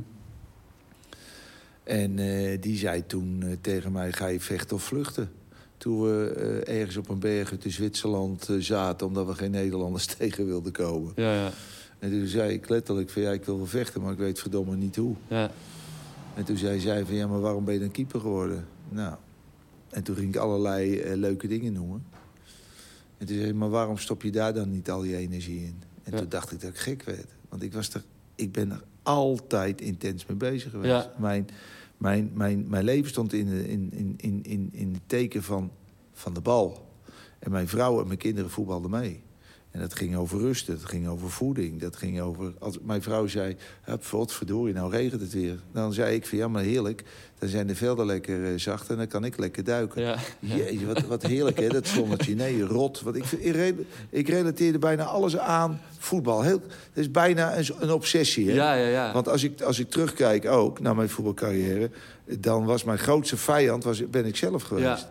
[1.83, 5.31] En eh, die zei toen eh, tegen mij, ga je vechten of vluchten?
[5.77, 6.33] Toen we
[6.65, 9.07] eh, ergens op een berg uit Zwitserland zaten...
[9.07, 11.13] omdat we geen Nederlanders tegen wilden komen.
[11.15, 11.51] Ja, ja.
[11.99, 14.01] En toen zei ik letterlijk van, ja, ik wil wel vechten...
[14.01, 15.15] maar ik weet verdomme niet hoe.
[15.27, 15.51] Ja.
[16.33, 18.65] En toen zei zij van, ja, maar waarom ben je dan keeper geworden?
[18.89, 19.15] Nou,
[19.89, 22.05] en toen ging ik allerlei leuke dingen noemen.
[23.17, 25.81] En toen zei maar waarom stop je daar dan niet al je energie in?
[26.03, 27.27] En toen dacht ik dat ik gek werd.
[27.49, 28.03] Want ik, was er,
[28.35, 30.91] ik ben er altijd intens mee bezig geweest.
[30.91, 31.13] Ja.
[31.17, 31.47] Mijn,
[31.97, 35.71] mijn, mijn, mijn leven stond in, in, in, in, in, in het teken van,
[36.13, 36.89] van de bal.
[37.39, 39.21] En mijn vrouw en mijn kinderen voetbalden mee.
[39.71, 42.53] En dat ging over rust, dat ging over voeding, dat ging over...
[42.59, 43.55] Als mijn vrouw zei,
[44.09, 45.59] wat verdorie, nou regent het weer.
[45.73, 47.03] Dan zei ik van, ja, maar heerlijk.
[47.39, 50.01] Dan zijn de velden lekker uh, zacht en dan kan ik lekker duiken.
[50.01, 50.17] Ja.
[50.39, 52.35] Jeetje, wat, wat heerlijk, hè, dat zonnetje.
[52.35, 53.01] Nee, rot.
[53.01, 53.75] Want ik, ik,
[54.09, 56.41] ik relateerde bijna alles aan voetbal.
[56.41, 58.53] Heel, dat is bijna een, een obsessie, hè?
[58.53, 59.13] Ja, ja, ja.
[59.13, 61.89] Want als ik, als ik terugkijk ook naar mijn voetbalcarrière...
[62.25, 64.85] dan was mijn grootste vijand, was, ben ik zelf geweest.
[64.85, 65.09] Ja.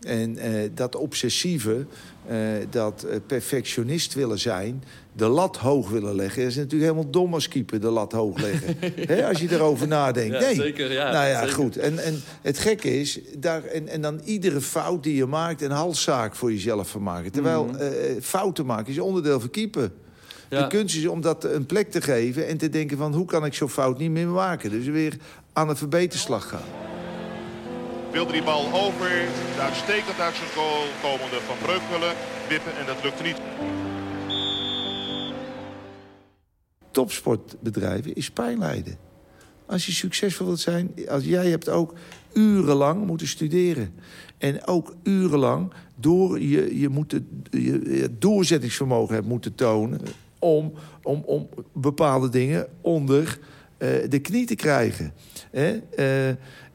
[0.00, 1.86] En uh, dat obsessieve,
[2.30, 2.36] uh,
[2.70, 4.84] dat uh, perfectionist willen zijn...
[5.12, 6.42] de lat hoog willen leggen...
[6.42, 8.76] is natuurlijk helemaal dom als keeper, de lat hoog leggen.
[9.14, 10.34] He, als je erover nadenkt.
[10.34, 10.54] Ja, nee.
[10.54, 11.54] Zeker, ja, nou ja, zeker.
[11.54, 11.76] goed.
[11.76, 15.62] En, en het gekke is, daar, en, en dan iedere fout die je maakt...
[15.62, 17.32] een halszaak voor jezelf van maken.
[17.32, 18.22] Terwijl mm -hmm.
[18.22, 19.90] fouten maken is onderdeel van keeper.
[20.48, 22.46] De kunst is om dat een plek te geven...
[22.46, 24.70] en te denken van, hoe kan ik zo'n fout niet meer maken?
[24.70, 25.16] Dus weer
[25.52, 26.97] aan een verbeterslag gaan.
[28.12, 29.08] Wilde die bal over,
[29.54, 32.14] de uitstekend uit zijn goal komende van Breukelen
[32.48, 33.40] wippen en dat lukte niet.
[36.90, 38.96] Topsportbedrijven is pijn lijden.
[39.66, 41.94] Als je succesvol wilt zijn, als jij hebt ook
[42.32, 43.94] urenlang moeten studeren.
[44.38, 47.14] En ook urenlang door je, je, moet
[47.50, 50.00] je, doorzettingsvermogen hebt moeten tonen...
[50.38, 53.38] om, om, om bepaalde dingen onder
[53.78, 55.12] uh, de knie te krijgen.
[55.52, 56.28] Uh,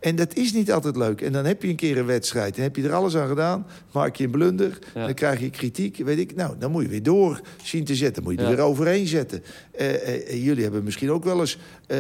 [0.04, 1.22] en dat is niet altijd leuk.
[1.22, 2.58] En dan heb je een keer een wedstrijd.
[2.58, 3.68] En heb je er alles aan gedaan.
[3.92, 4.80] Maak je een blunder.
[4.94, 5.06] Ja.
[5.06, 5.98] Dan krijg je kritiek.
[5.98, 6.36] Weet ik.
[6.36, 8.24] Nou, dan moet je weer door zien te zetten.
[8.24, 8.56] Moet je er ja.
[8.56, 9.44] weer overheen zetten.
[9.80, 11.98] Uh, uh, jullie hebben misschien ook wel eens uh,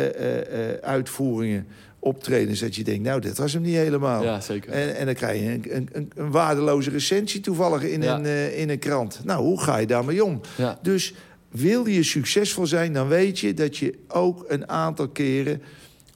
[0.81, 1.67] uitvoeringen
[1.99, 4.23] optredens dat je denkt, nou, dit was hem niet helemaal.
[4.23, 4.71] Ja, zeker.
[4.71, 8.19] En, en dan krijg je een, een, een waardeloze recensie toevallig in, ja.
[8.19, 9.21] een, in een krant.
[9.23, 10.41] Nou, hoe ga je daarmee om?
[10.57, 10.79] Ja.
[10.81, 11.13] Dus
[11.49, 15.61] wil je succesvol zijn, dan weet je dat je ook een aantal keren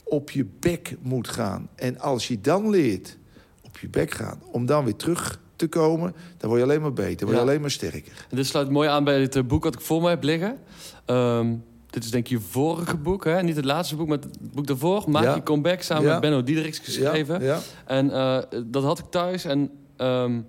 [0.10, 1.70] op je bek moet gaan.
[1.76, 3.17] En als je dan leert
[3.62, 6.15] op je bek gaan, om dan weer terug te komen...
[6.38, 7.50] dan word je alleen maar beter, word je ja.
[7.50, 8.26] alleen maar sterker.
[8.30, 10.58] En dit sluit mooi aan bij het boek wat ik voor me heb liggen.
[11.06, 13.43] Um, dit is denk ik je vorige boek, hè?
[13.43, 15.04] niet het laatste boek, maar het boek daarvoor.
[15.10, 15.36] Maak ja.
[15.36, 16.12] je comeback samen ja.
[16.12, 17.43] met Benno Diederiks geschreven.
[17.43, 17.60] Ja.
[17.86, 19.70] En uh, dat had ik thuis en...
[19.98, 20.48] Um,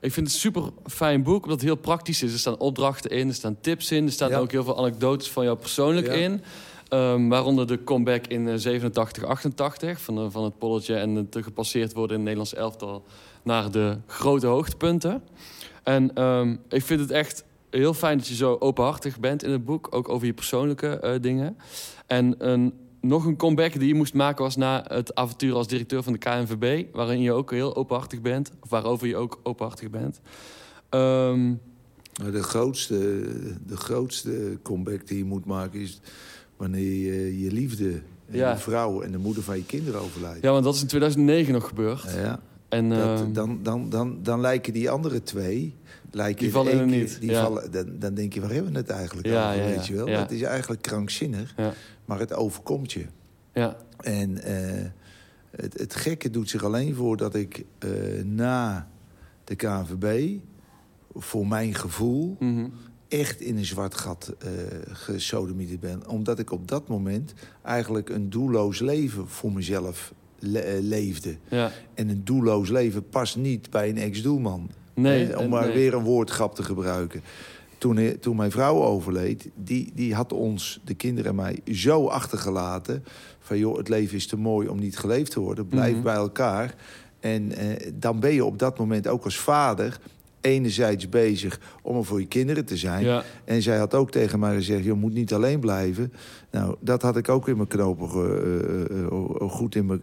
[0.00, 2.32] ik vind het een super fijn boek, omdat het heel praktisch is.
[2.32, 4.06] Er staan opdrachten in, er staan tips in...
[4.06, 6.42] er staan ook heel veel anekdotes van jou persoonlijk in...
[6.90, 10.94] Um, waaronder de comeback in uh, 87, 88 van, uh, van het polletje...
[10.94, 13.04] en het gepasseerd worden in het Nederlands elftal
[13.42, 15.22] naar de grote hoogtepunten.
[15.82, 19.64] En um, ik vind het echt heel fijn dat je zo openhartig bent in het
[19.64, 19.88] boek.
[19.90, 21.56] Ook over je persoonlijke uh, dingen.
[22.06, 26.02] En een, nog een comeback die je moest maken was na het avontuur als directeur
[26.02, 26.86] van de KNVB...
[26.92, 30.20] waarin je ook heel openhartig bent, of waarover je ook openhartig bent.
[30.90, 31.60] Um,
[32.12, 32.96] de, grootste,
[33.66, 36.00] de grootste comeback die je moet maken is
[36.58, 37.90] wanneer je je liefde,
[38.30, 38.50] en ja.
[38.50, 40.42] je vrouw en de moeder van je kinderen overlijdt.
[40.42, 42.12] Ja, want dat is in 2009 nog gebeurd.
[42.16, 42.40] Ja.
[42.68, 45.74] En, dat, uh, dan, dan, dan, dan lijken die andere twee...
[46.10, 47.20] Lijken die vallen er keer, niet.
[47.20, 47.42] Die ja.
[47.42, 50.06] vallen, dan, dan denk je, waar hebben we het eigenlijk ja, over, weet je wel?
[50.06, 51.54] Het is eigenlijk krankzinnig,
[52.04, 53.04] maar het overkomt je.
[53.52, 53.76] Ja.
[54.00, 54.86] En uh,
[55.50, 58.88] het, het gekke doet zich alleen voor dat ik uh, na
[59.44, 60.38] de KNVB...
[61.14, 62.36] voor mijn gevoel...
[62.38, 62.50] Mhm.
[62.50, 62.72] Mm -hmm
[63.08, 64.50] echt in een zwart gat uh,
[64.88, 66.08] gesodemieterd ben.
[66.08, 71.36] Omdat ik op dat moment eigenlijk een doelloos leven voor mezelf le uh, leefde.
[71.48, 71.70] Ja.
[71.94, 74.70] En een doelloos leven past niet bij een ex-doelman.
[74.94, 75.74] Nee, eh, om maar nee.
[75.74, 77.22] weer een woordgrap te gebruiken.
[77.78, 83.04] Toen, toen mijn vrouw overleed, die, die had ons, de kinderen en mij, zo achtergelaten...
[83.40, 85.66] van joh, het leven is te mooi om niet geleefd te worden.
[85.66, 86.02] Blijf Mhm.
[86.02, 86.74] bij elkaar.
[87.20, 87.52] En
[87.94, 89.98] dan ben je op dat moment ook als vader
[90.40, 93.04] enerzijds bezig om er voor je kinderen te zijn.
[93.04, 93.22] Ja.
[93.44, 96.12] En zij had ook tegen mij gezegd, je moet niet alleen blijven.
[96.50, 100.00] Nou, dat had ik ook in mijn knopen uh, uh, goed in mijn,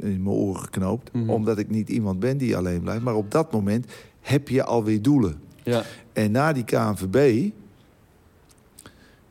[0.00, 1.12] in mijn oren geknoopt.
[1.12, 1.30] Mhm.
[1.30, 3.02] Omdat ik niet iemand ben die alleen blijft.
[3.02, 3.86] Maar op dat moment
[4.20, 5.40] heb je alweer doelen.
[5.62, 5.82] Ja.
[6.12, 7.50] En na die KNVB...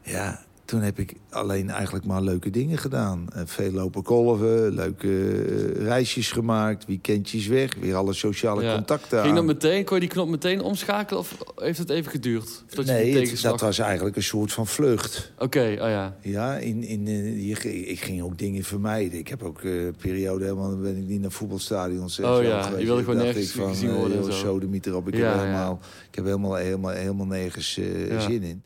[0.02, 3.28] Ja, toen heb ik alleen eigenlijk maar leuke dingen gedaan.
[3.36, 7.76] Uh, veel lopen kolven, leuke uh, reisjes gemaakt, weekendjes weg.
[7.76, 8.76] Weer alle sociale ja.
[8.76, 9.46] contacten Ging dat aan.
[9.46, 12.64] meteen, kon je die knop meteen omschakelen of heeft het even geduurd?
[12.70, 15.32] Dat nee, je het, dat was eigenlijk een soort van vlucht.
[15.36, 16.16] Oké, okay, oh ja.
[16.22, 19.20] Ja, in, in, uh, je, ik ging ook dingen vermijden.
[19.20, 22.20] Ik heb ook een periode helemaal ben ik niet naar voetbalstadions.
[22.20, 22.80] Oh ja, geweest.
[22.80, 24.28] je wilde gewoon nergens van, gezien worden.
[24.28, 25.08] Uh, zo de op.
[25.08, 25.88] Ik ja, heb helemaal, ja.
[26.10, 27.74] ik heb helemaal, helemaal, helemaal nergens
[28.20, 28.64] zin in.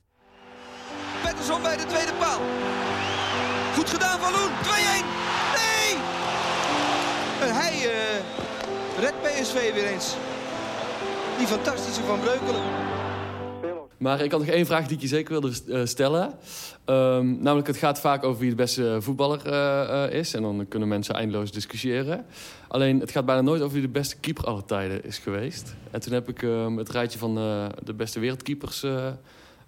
[1.23, 2.41] Pettersson bij de tweede paal.
[3.75, 4.51] Goed gedaan van Loen.
[4.51, 4.69] 2-1.
[5.58, 5.89] Nee!
[7.41, 10.15] En hij uh, redt PSV weer eens.
[11.38, 12.62] Die fantastische Van Breukelen.
[13.97, 16.34] Maar ik had nog één vraag die ik je zeker wilde eh, stellen.
[16.86, 20.34] Ehm, namelijk, het gaat vaak over wie de beste voetballer eh, is.
[20.34, 22.25] En dan kunnen mensen eindeloos discussiëren.
[22.67, 25.75] Alleen, het gaat bijna nooit over wie de beste keeper aller tijden is geweest.
[25.91, 27.36] En toen heb ik ehm, het rijtje van
[27.84, 28.86] de beste wereldkeepers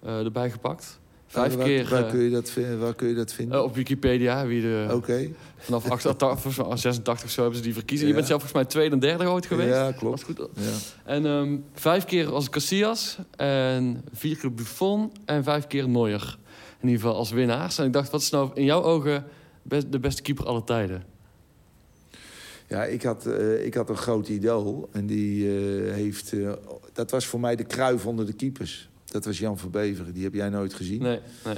[0.02, 1.00] erbij gepakt.
[1.32, 3.58] Vijf waar, keer Waar, eh, kun je dat, waar kun je dat vinden?
[3.58, 4.46] eh, op Wikipedia.
[4.46, 5.32] Wie de.
[5.56, 8.08] Vanaf 88, of 86 of zo hebben ze die verkiezing.
[8.08, 9.68] Je bent zelf volgens mij tweede en derde ooit geweest.
[9.68, 10.22] Ja, klopt.
[10.22, 10.70] goed Ja.
[11.04, 16.38] En ehm, vijf keer als Casillas en vier keer Buffon en vijf keer Neuer.
[16.80, 17.78] In ieder geval als winnaars.
[17.78, 19.24] En ik dacht, wat is nou in jouw ogen
[19.62, 21.04] de beste keeper aller tijden?
[22.68, 24.88] Ja, ik had, eh, ik had een groot idool.
[24.92, 25.46] En die
[25.90, 26.32] heeft...
[26.92, 28.90] dat was voor mij de kruif onder de keepers.
[29.12, 30.12] Dat was Jan van Beveren.
[30.12, 31.02] Die heb jij nooit gezien.
[31.02, 31.56] Nee, nee.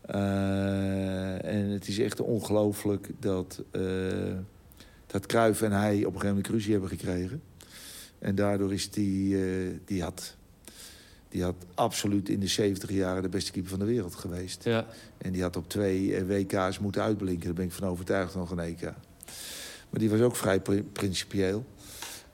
[0.00, 3.82] Eh, en het is echt ongelooflijk dat, eh
[5.06, 7.42] dat Cruijff en hij op een gegeven moment ruzie hebben gekregen.
[8.18, 10.34] En daardoor is die, eh, die had...
[11.28, 14.64] Die had absoluut in de 70 jaren de beste keeper van de wereld geweest.
[14.64, 14.86] Ja,
[15.18, 17.44] En die had op twee WK's moeten uitblinken.
[17.44, 18.80] Daar ben ik van overtuigd nog een EK.
[19.90, 21.64] Maar die was ook vrij pri- principieel.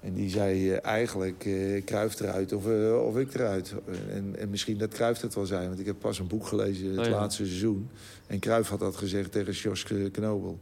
[0.03, 3.75] En die zei eh, eigenlijk, eh Cruijff eruit of, eh, of ik eruit.
[4.11, 5.69] En, en misschien dat Cruijff het wel zijn.
[5.69, 7.11] Want ik heb pas een boek gelezen, het Oh ja.
[7.11, 7.89] laatste seizoen.
[8.27, 10.59] En Cruijff had dat gezegd tegen Jos Knobel.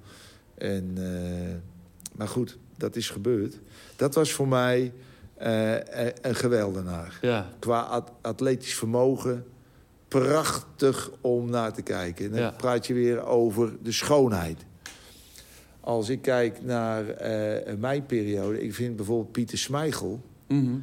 [0.54, 0.96] En,
[2.14, 3.58] maar goed, dat is gebeurd.
[3.96, 4.92] Dat was voor mij
[5.36, 5.74] eh,
[6.22, 7.18] een geweldenaar.
[7.22, 9.44] ja, Qua at- atletisch vermogen,
[10.08, 12.24] prachtig om naar te kijken.
[12.24, 12.50] En dan Ja.
[12.50, 14.64] praat je weer over de schoonheid.
[15.80, 18.62] Als ik kijk naar eh, mijn periode...
[18.62, 20.20] ik vind bijvoorbeeld Pieter Smeichel...
[20.48, 20.74] Mhm.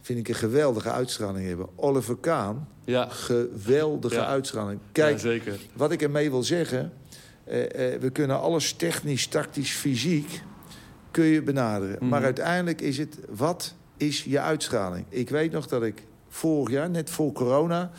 [0.00, 1.68] vind ik een geweldige uitstraling hebben.
[1.76, 3.08] Oliver Kaan, ja.
[3.08, 4.26] geweldige Ja.
[4.26, 4.80] uitstraling.
[4.92, 5.58] Kijk, zeker.
[5.72, 6.92] wat ik ermee wil zeggen...
[7.44, 10.42] eh, eh, we kunnen alles technisch, tactisch, fysiek...
[11.10, 11.96] kun je benaderen.
[12.00, 12.08] Mhm.
[12.08, 13.18] Maar uiteindelijk is het...
[13.30, 15.06] wat is je uitstraling?
[15.08, 17.90] Ik weet nog dat ik vorig jaar, net voor corona...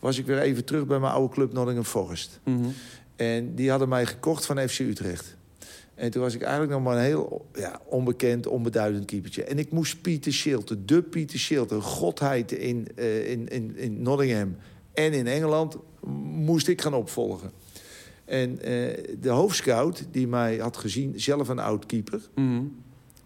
[0.00, 2.40] was ik weer even terug bij mijn oude club Nottingham Forest.
[2.44, 2.68] Mhm.
[3.16, 5.36] En die hadden mij gekocht van FC Utrecht.
[6.02, 9.44] En toen was ik eigenlijk nog maar een heel ja, onbekend, onbeduidend keepertje.
[9.44, 14.56] En ik moest Pieter Shilton, de Pieter Shilton, godheid in, eh, in, in, in Nottingham
[14.94, 15.76] en in Engeland,
[16.24, 17.50] moest ik gaan opvolgen.
[18.24, 22.20] En eh, de hoofdscout, die mij had gezien, zelf een oud keeper...
[22.34, 22.62] Mhm.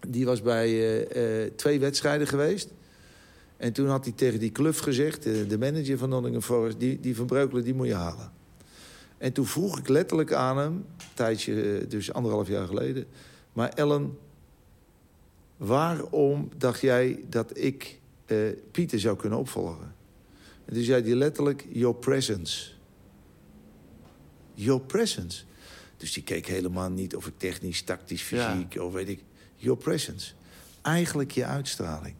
[0.07, 2.73] die was bij eh, twee wedstrijden geweest.
[3.57, 6.79] En toen had hij tegen die club gezegd, de manager van Nottingham Forest...
[6.79, 8.31] die, die van Breukelen, die moet je halen.
[9.17, 13.05] En toen vroeg ik letterlijk aan hem, een tijdje, eh, dus anderhalf jaar geleden...
[13.53, 14.17] maar Ellen,
[15.57, 18.37] waarom dacht jij dat ik eh,
[18.71, 19.95] Pieter zou kunnen opvolgen?
[20.65, 22.71] En toen zei hij letterlijk, your presence.
[24.53, 25.43] Your presence.
[25.97, 28.51] Dus die keek helemaal niet of ik technisch, tactisch, Ja.
[28.51, 28.81] fysiek...
[28.81, 29.23] of weet ik,
[29.55, 30.33] your presence.
[30.81, 32.15] Eigenlijk je uitstraling.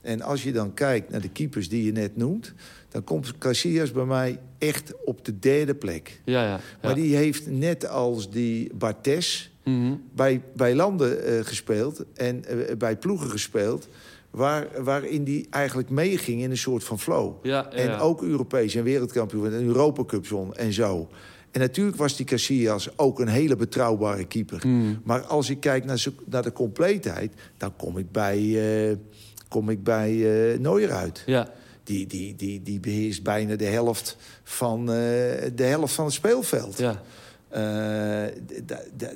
[0.00, 2.52] En als je dan kijkt naar de keepers die je net noemt...
[2.90, 6.20] dan komt Casillas bij mij echt op de derde plek.
[6.24, 6.60] Ja, ja.
[6.82, 9.94] Maar die heeft net als die Bartes Mhm.
[10.14, 13.88] bij, bij landen eh, gespeeld en eh, bij ploegen gespeeld...
[14.30, 17.32] Waar, waarin die eigenlijk meeging in een soort van flow.
[17.42, 21.08] Ja, En ook Europees en wereldkampioen en Europa Cup en zo.
[21.50, 24.62] En natuurlijk was die Casillas ook een hele betrouwbare keeper.
[24.66, 25.00] Mm.
[25.04, 27.32] Maar als ik kijk naar, naar de compleetheid...
[27.56, 28.38] dan kom ik bij,
[28.90, 28.96] eh
[29.48, 30.10] kom ik bij
[30.60, 31.22] Neuer uit.
[31.26, 31.52] Ja,
[31.84, 34.86] Die, die, die, die beheerst bijna de helft van, eh,
[35.54, 36.78] de helft van het speelveld.
[36.78, 37.02] ja.
[37.48, 37.60] Eh,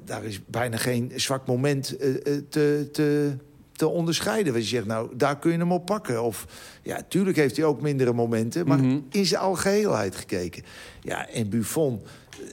[0.05, 2.13] daar is bijna geen zwak moment eh,
[2.49, 3.33] te, te,
[3.73, 4.53] te onderscheiden.
[4.53, 6.23] Waar je zegt, nou, daar kun je hem op pakken.
[6.23, 6.47] Of,
[6.83, 8.67] ja, tuurlijk heeft hij ook mindere momenten.
[8.67, 8.99] Maar Mhm.
[9.11, 10.63] in zijn algeheelheid gekeken.
[11.01, 12.01] Ja, en Buffon,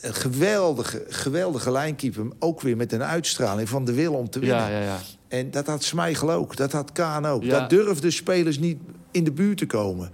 [0.02, 2.26] een geweldige, geweldige lijnkeeper.
[2.40, 4.58] Ook weer met een uitstraling van de wil om te winnen.
[4.58, 4.98] Ja, ja, ja.
[5.28, 6.56] En dat had Smeichel ook.
[6.56, 7.44] Dat had Kaan ook.
[7.44, 7.50] Ja.
[7.50, 8.78] Daar durfden spelers niet
[9.12, 10.12] in de buurt te komen.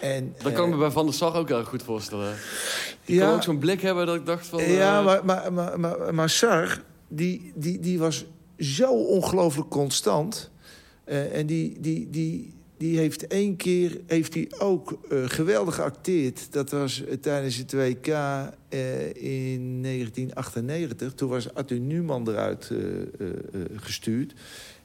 [0.00, 2.34] En, Dat kan ik eh, me bij Van der Sar ook heel erg goed voorstellen.
[3.04, 3.26] Die Ja.
[3.26, 4.62] kon ook zo'n blik hebben dat ik dacht van...
[4.62, 8.24] Ja, eh, maar, maar, maar, maar, maar Sar, die, die, die was
[8.58, 10.50] zo ongelooflijk constant.
[11.04, 16.52] Eh, en die, die, die, die heeft één keer heeft hij ook eh, geweldig geacteerd.
[16.52, 21.12] Dat was eh, tijdens het WK eh, in 1998.
[21.14, 24.34] Toen was Arthur Newman eruit eh, eh, eh, gestuurd.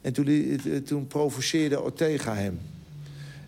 [0.02, 2.60] En toen, die- eh, toen provoceerde Ortega hem.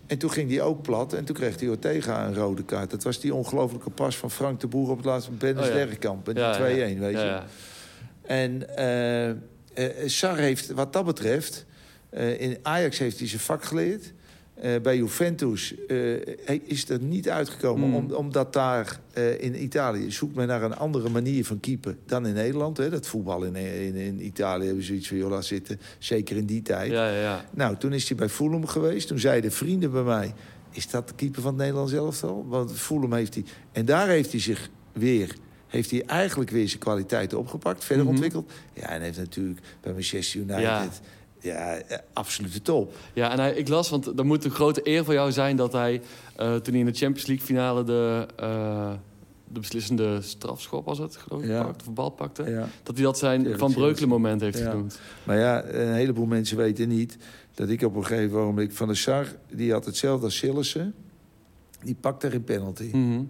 [0.08, 2.90] En toen ging hij ook plat en toen kreeg hij Ortega een rode kaart.
[2.90, 5.78] Dat was die ongelofelijke pas van Frank de Boer op het laatste Bennis Oh ja.
[6.36, 6.94] Ja, die ja.
[6.94, 7.40] 2-1, weet je.
[8.22, 9.36] En eh, eh,
[10.06, 11.64] Sar heeft wat dat betreft...
[12.10, 14.12] eh, in Ajax heeft hij zijn vak geleerd.
[14.60, 17.88] Eh, bij Juventus eh, is er niet uitgekomen.
[17.88, 17.94] Mm.
[17.94, 22.26] Om, omdat daar eh, in Italië zoekt men naar een andere manier van keeper dan
[22.26, 22.76] in Nederland.
[22.76, 22.90] Hè.
[22.90, 25.16] Dat voetbal in, in, in Italië hebben zoiets van...
[25.16, 25.80] joh, laat zitten.
[25.98, 26.90] Zeker in die tijd.
[26.90, 27.44] Ja, ja, ja.
[27.50, 29.08] Nou, toen is hij bij Fulham geweest.
[29.08, 30.34] Toen zeiden vrienden bij mij...
[30.70, 32.46] is dat de keeper van het Nederlands elftal?
[32.48, 33.44] Want Fulham heeft hij...
[33.72, 35.34] En daar heeft hij zich weer...
[35.66, 38.12] Heeft hij eigenlijk weer zijn kwaliteiten opgepakt, verder Mhm.
[38.14, 38.52] ontwikkeld.
[38.72, 41.00] Ja, en heeft natuurlijk bij Manchester United...
[41.40, 41.74] Ja.
[41.76, 42.94] Eh, absolute top.
[43.12, 45.56] Ja, en hij, ik las, want dat moet een grote eer voor jou zijn...
[45.56, 46.00] dat hij,
[46.36, 48.92] eh, toen hij in de Champions League finale de, eh,
[49.52, 51.62] de beslissende strafschop was het, geloof ik, Ja.
[51.62, 52.50] pakte, of een bal pakte...
[52.50, 52.68] Ja.
[52.82, 53.72] dat hij dat zijn Van.
[53.72, 54.70] Breukelen moment heeft Ja.
[54.70, 55.00] genoemd.
[55.24, 57.16] Maar ja, een heleboel mensen weten niet
[57.54, 60.94] dat ik op een gegeven moment van de Sar, die had hetzelfde als Sillissen.
[61.84, 62.88] Die pakte geen penalty.
[62.92, 63.20] Mhm.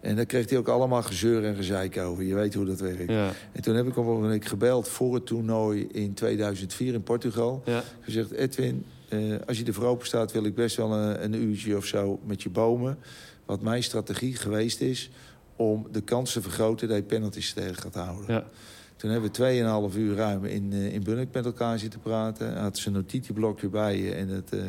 [0.00, 2.24] En daar kreeg hij ook allemaal gezeur en gezeik over.
[2.24, 3.10] Je weet hoe dat werkt.
[3.10, 7.02] Ja, En toen heb ik hem een week gebeld voor het toernooi in 2004 in
[7.02, 7.62] Portugal.
[7.64, 7.82] ja.
[8.00, 10.32] Gezegd, Edwin, eh, als je er voor open staat...
[10.32, 12.98] wil ik best wel een, een uurtje of zo met je bomen.
[13.46, 15.10] Wat mijn strategie geweest is
[15.56, 16.88] om de kans te vergroten...
[16.88, 18.34] dat je penalties tegen gaat houden.
[18.34, 18.44] ja.
[18.98, 22.52] Toen hebben we 2,5 uur ruim in, eh, in Bunnik met elkaar zitten praten.
[22.52, 24.14] Hij had zijn notitieblokje bij je.
[24.14, 24.60] En het, eh,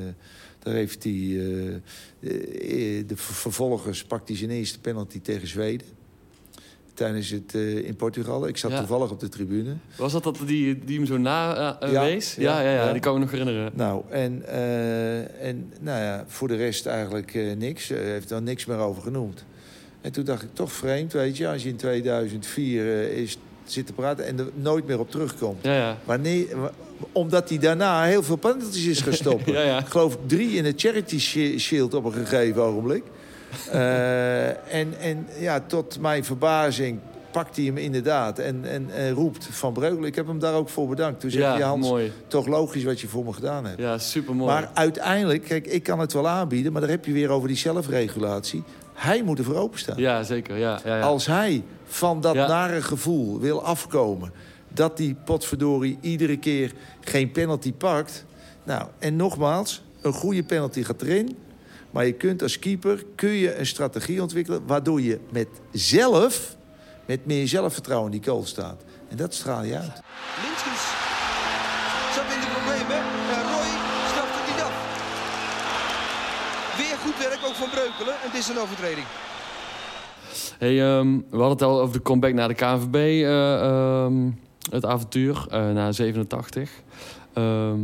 [0.60, 1.12] daar heeft hij...
[1.14, 1.80] eh, eh,
[3.08, 5.88] de ver- vervolgens pakt hij zijn eerste penalty tegen Zweden.
[6.94, 8.48] Tijdens het eh, in Portugal.
[8.48, 8.78] Ik zat Ja.
[8.78, 9.74] toevallig op de tribune.
[9.98, 12.36] Was dat dat die, die hem zo na Ja, wees?
[12.36, 13.72] ja, Ja, ja, die kan ik me nog herinneren.
[13.76, 14.48] Nou, en,
[15.40, 17.88] en nou ja, voor de rest eigenlijk niks.
[17.88, 19.44] Hij heeft er niks meer over genoemd.
[20.02, 21.48] En toen dacht ik, toch vreemd, weet je...
[21.48, 23.18] als je in 2004 eh,
[23.70, 25.64] is zitten praten en er nooit meer op terugkomt.
[25.64, 25.98] Ja, ja.
[26.06, 26.72] Wanneer, wa-
[27.12, 29.54] omdat hij daarna heel veel penalties is stoppen.
[29.66, 29.80] Ja.
[29.80, 33.04] Ik geloof drie in het Charity Shi- Shield op een gegeven ogenblik.
[33.72, 37.00] Eh, en, en ja, tot mijn verbazing
[37.32, 40.06] pakt hij hem inderdaad en, en, en roept Van Breugel.
[40.06, 41.20] Ik heb hem daar ook voor bedankt.
[41.20, 42.12] Toen zei hij, Ja, Hans, mooi.
[42.28, 43.80] toch logisch wat je voor me gedaan hebt.
[43.80, 44.52] Ja, super mooi.
[44.52, 46.72] Maar uiteindelijk, kijk, ik kan het wel aanbieden...
[46.72, 48.64] maar daar heb je weer over die zelfregulatie.
[49.00, 49.98] Hij moet er voor openstaan.
[49.98, 50.58] Ja, zeker.
[50.58, 51.02] Ja, ja, ja.
[51.04, 52.48] Als hij van dat Ja.
[52.48, 54.32] nare gevoel wil afkomen...
[54.74, 58.26] dat die potverdorie iedere keer geen penalty pakt...
[58.64, 61.38] Nou, en nogmaals, een goede penalty gaat erin...
[61.92, 64.62] maar je kunt als keeper kun je een strategie ontwikkelen...
[64.66, 66.56] waardoor je met zelf,
[67.06, 68.82] met meer zelfvertrouwen in die goal staat.
[69.08, 70.02] En dat straal je uit.
[70.44, 70.82] Linskens
[72.16, 73.02] zat in de problemen.
[73.52, 73.70] Roy
[74.12, 74.74] straft het niet af.
[76.78, 78.14] Weer goed werk van Breukelen.
[78.24, 79.06] En dit is een overtreding.
[80.58, 82.96] Hey, ehm, we hadden het al over de comeback naar de KNVB.
[82.96, 84.30] eh, ehm,
[84.70, 86.72] het avontuur eh na 87.
[87.34, 87.80] Ehm,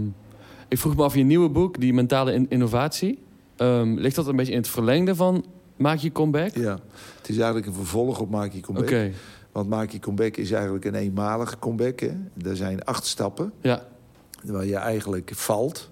[0.68, 3.20] ik vroeg me af, je nieuwe boek, die mentale in- innovatie...
[3.56, 5.46] ehm, ligt dat een beetje in het verlengde van
[5.78, 6.56] Maak je comeback?
[6.56, 6.80] Ja,
[7.18, 8.90] het is eigenlijk een vervolg op Maak je comeback.
[8.90, 9.12] Oké,
[9.52, 12.00] Want Maak je comeback is eigenlijk een eenmalige comeback.
[12.00, 12.12] Hè?
[12.50, 13.86] Er zijn acht stappen ja.
[14.44, 15.90] waar je eigenlijk valt.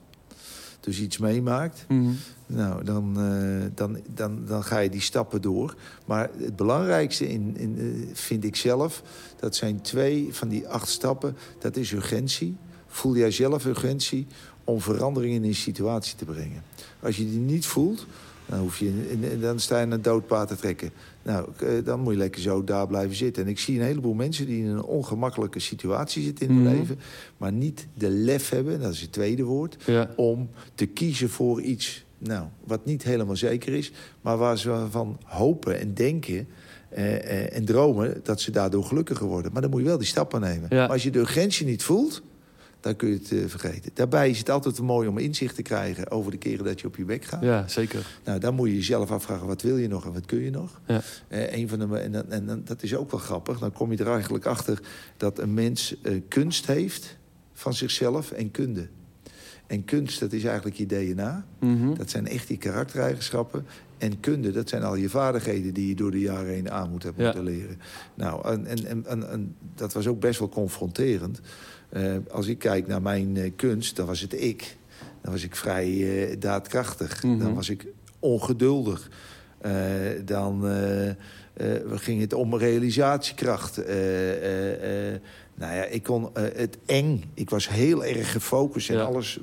[0.84, 1.86] Dus iets meemaakt.
[1.88, 2.12] Mhm.
[2.46, 5.76] Nou, dan, eh, dan, dan, dan ga je die stappen door.
[6.06, 9.04] Maar het belangrijkste in, in, eh, vind ik zelf...
[9.40, 11.38] dat zijn twee van die acht stappen.
[11.60, 12.58] Dat is urgentie.
[12.88, 14.28] Voel jij zelf urgentie
[14.64, 16.64] om veranderingen in een situatie te brengen.
[17.00, 18.06] Als je die niet voelt,
[18.54, 20.90] dan, hoef je, dan sta je een doodpaard te trekken.
[21.24, 23.44] Nou, eh, dan moet je lekker zo daar blijven zitten.
[23.44, 26.76] En ik zie een heleboel mensen die in een ongemakkelijke situatie zitten in hun Mhm.
[26.76, 27.00] leven...
[27.38, 30.10] maar niet de lef hebben, dat is het tweede woord ja.
[30.16, 33.92] om te kiezen voor iets nou, wat niet helemaal zeker is...
[34.22, 36.48] maar waar ze van hopen en denken
[36.90, 38.20] eh, eh, en dromen...
[38.24, 39.52] dat ze daardoor gelukkiger worden.
[39.52, 40.68] Maar dan moet je wel die stappen nemen.
[40.70, 40.76] Ja.
[40.78, 42.22] Maar als je de urgentie niet voelt,
[42.84, 43.92] dan kun je het eh, vergeten.
[43.94, 46.12] Daarbij is het altijd mooi om inzicht te krijgen...
[46.12, 47.44] over de keren dat je op je bek gaat.
[47.44, 48.06] ja, zeker.
[48.24, 50.82] Nou, dan moet je jezelf afvragen, wat wil je nog en wat kun je nog?
[50.88, 51.02] Ja.
[51.28, 53.60] Eh, een van de, en, en, dat is ook wel grappig.
[53.60, 54.80] Dan kom je er eigenlijk achter
[55.18, 57.18] dat een mens eh, kunst heeft
[57.54, 58.88] van zichzelf en kunde.
[59.68, 61.46] En kunst, dat is eigenlijk je DNA.
[61.60, 61.94] Mhm.
[61.94, 63.66] Dat zijn echt die karaktereigenschappen.
[63.98, 67.04] En kunde, dat zijn al je vaardigheden die je door de jaren heen aan moet
[67.04, 67.34] hebben Ja.
[67.34, 67.80] moeten leren.
[68.14, 68.66] Nou, en,
[69.06, 71.40] en- en dat was ook best wel confronterend.
[71.94, 74.78] Eh, als ik kijk naar mijn eh, kunst, dan was het ik.
[75.22, 75.88] Dan was ik vrij
[76.30, 77.24] eh, daadkrachtig.
[77.24, 77.40] Mhm.
[77.40, 77.86] Dan was ik
[78.20, 79.10] ongeduldig.
[80.26, 80.66] Dan
[81.92, 83.78] ging het om realisatiekracht.
[85.56, 87.24] Nou ja, ik kon het eng.
[87.34, 89.04] Ik was heel erg gefocust en Ja.
[89.04, 89.40] alles.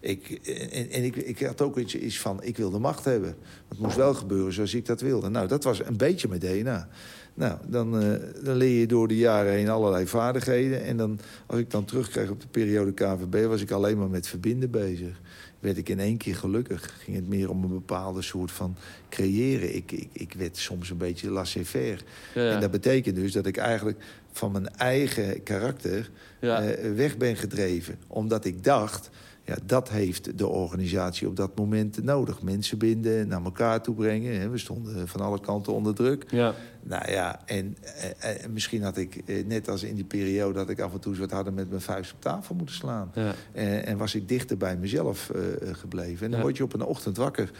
[0.00, 0.28] ik,
[0.72, 3.36] en en ik, ik had ook iets, iets van, ik wil de macht hebben.
[3.68, 5.28] Het moest wel gebeuren zoals ik dat wilde.
[5.28, 6.88] Nou, dat was een beetje mijn DNA.
[7.36, 8.12] Nou, dan, eh,
[8.44, 10.84] dan leer je door de jaren heen allerlei vaardigheden.
[10.84, 13.46] En dan, als ik dan terugkrijg op de periode KVB...
[13.46, 15.20] was ik alleen maar met verbinden bezig.
[15.58, 16.94] Werd ik in één keer gelukkig.
[16.98, 18.76] Ging het meer om een bepaalde soort van
[19.08, 19.74] creëren.
[19.76, 22.00] Ik, ik, ik werd soms een beetje laissez-faire.
[22.34, 22.50] Ja.
[22.50, 26.62] En dat betekent dus dat ik eigenlijk van mijn eigen karakter Ja.
[26.62, 27.98] eh, weg ben gedreven.
[28.06, 29.10] Omdat ik dacht,
[29.46, 32.42] ja, dat heeft de organisatie op dat moment nodig.
[32.42, 34.40] Mensen binden, naar elkaar toe brengen.
[34.40, 34.48] Hè.
[34.48, 36.24] We stonden van alle kanten onder druk.
[36.30, 36.54] ja.
[36.82, 37.76] Nou ja, en
[38.20, 40.52] eh, eh, misschien had ik, eh, net als in die periode...
[40.54, 43.10] dat ik af en toe eens wat harder met mijn vuist op tafel moeten slaan.
[43.14, 43.34] Ja.
[43.52, 45.40] Eh, en was ik dichter bij mezelf eh,
[45.72, 46.24] gebleven.
[46.24, 46.44] En dan Ja.
[46.44, 47.50] word je op een ochtend wakker.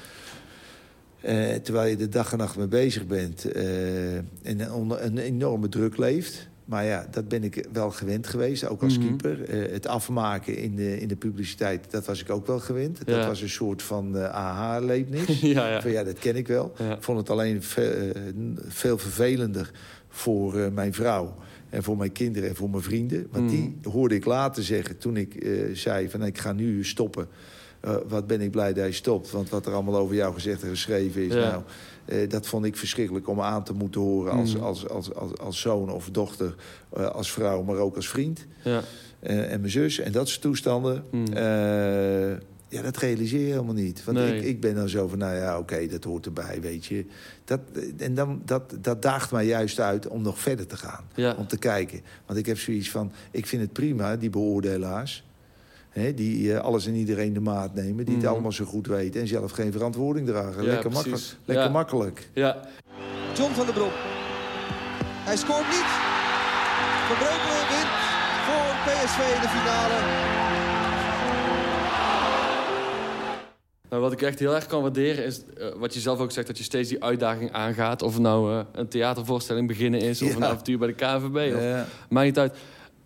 [1.21, 5.69] Eh, terwijl je de dag en nacht mee bezig bent eh, en onder een enorme
[5.69, 6.49] druk leeft.
[6.67, 9.07] Maar ja, dat ben ik wel gewend geweest, ook als Mhm.
[9.07, 9.45] keeper.
[9.45, 13.07] Eh, het afmaken in de, in de publiciteit, dat was ik ook wel gewend.
[13.07, 15.41] Dat was een soort van eh aha-leefnis.
[15.57, 15.83] ja, ja.
[15.83, 16.73] Van ja, dat ken ik wel.
[16.79, 18.33] Ik vond het alleen ve- eh,
[18.69, 19.71] veel vervelender
[20.09, 21.35] voor mijn vrouw...
[21.71, 23.27] en voor mijn kinderen en voor mijn vrienden.
[23.31, 27.29] Want die hoorde ik later zeggen toen ik zei van ik ga nu stoppen...
[28.09, 29.31] Wat ben ik blij dat hij stopt.
[29.31, 31.33] Want wat er allemaal over jou gezegd en geschreven is...
[31.35, 31.51] Ja.
[31.51, 31.63] Nou,
[32.07, 34.33] eh, dat vond ik verschrikkelijk om aan te moeten horen...
[34.33, 34.63] als, Mm.
[34.63, 36.55] als, als, als, als zoon of dochter,
[36.93, 38.47] eh, als vrouw, maar ook als vriend.
[38.65, 38.83] Ja.
[39.21, 41.05] Eh, en mijn zus en dat soort toestanden.
[41.11, 41.27] Mm.
[42.69, 44.05] Ja, dat realiseer je helemaal niet.
[44.05, 44.37] Want Nee.
[44.39, 47.05] ik, ik ben dan zo van, nou ja, oké, dat hoort erbij, weet je.
[47.45, 47.61] Dat,
[47.99, 51.05] en dan, dat, dat daagt mij juist uit om nog verder te gaan.
[51.15, 51.35] Ja.
[51.39, 52.01] Om te kijken.
[52.27, 55.25] Want ik heb zoiets van, ik vind het prima, die beoordelaars...
[56.01, 58.23] Hè, die eh, alles en iedereen de maat nemen, die Mhm.
[58.25, 59.21] het allemaal zo goed weten...
[59.21, 60.63] en zelf geen verantwoording dragen.
[60.63, 61.23] Ja, lekker makkelijk.
[61.45, 61.71] Lekker Ja.
[61.71, 62.29] makkelijk.
[62.33, 62.61] ja.
[63.37, 63.91] John van der Brom.
[65.29, 65.91] Hij scoort niet.
[67.09, 67.93] Van Breukelen wint
[68.47, 69.99] voor PSV in de finale.
[73.91, 76.47] Nou, wat ik echt heel erg kan waarderen is eh, wat je zelf ook zegt,
[76.47, 78.03] dat je steeds die uitdaging aangaat.
[78.03, 80.37] Of het nou eh, een theatervoorstelling beginnen is, of Ja.
[80.37, 81.55] een avontuur bij de KNVB.
[81.55, 81.87] Of, Ja.
[82.09, 82.57] Maakt niet uit.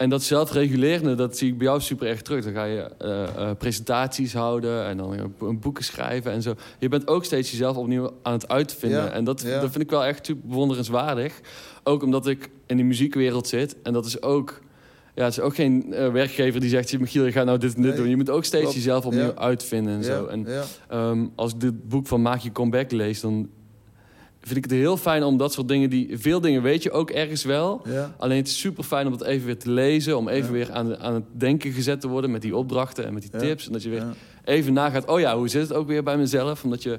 [0.01, 2.45] En dat zelfregulerende, dat zie ik bij jou super erg terug.
[2.45, 6.55] Dan ga je eh, eh, presentaties houden en dan een boeken schrijven en zo.
[6.79, 9.03] Je bent ook steeds jezelf opnieuw aan het uitvinden.
[9.05, 9.61] Ja, En dat, ja.
[9.61, 11.41] dat vind ik wel echt super bewonderenswaardig.
[11.85, 13.77] Ook omdat ik in die muziekwereld zit.
[13.83, 14.61] En dat is ook...
[15.15, 16.99] Ja, het is ook geen eh, werkgever die zegt...
[16.99, 18.11] Michiel, je gaat nou dit en dit Nee, doen.
[18.11, 18.77] Je moet ook steeds klopt.
[18.77, 19.35] jezelf opnieuw Ja.
[19.35, 20.27] uitvinden en zo.
[20.27, 20.47] En.
[20.89, 23.49] Ehm, als ik dit boek van Maak je comeback lees, dan
[24.41, 27.11] vind ik het heel fijn om dat soort dingen die veel dingen weet je ook
[27.11, 27.83] ergens wel.
[27.85, 28.15] Ja.
[28.19, 30.53] Alleen het is super fijn om dat even weer te lezen, om even Ja.
[30.53, 33.67] weer aan, aan het denken gezet te worden met die opdrachten en met die tips
[33.67, 34.05] en dat je weer
[34.45, 35.07] even nagaat.
[35.09, 36.65] Oh ja, hoe zit het ook weer bij mezelf?
[36.65, 36.99] Omdat je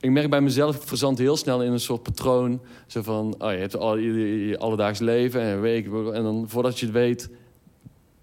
[0.00, 2.60] ik merk bij mezelf, ik verzand heel snel in een soort patroon.
[2.86, 5.86] Zo van, oh, je hebt al je, je alledaags leven en week.
[5.86, 7.28] En dan voordat je het weet,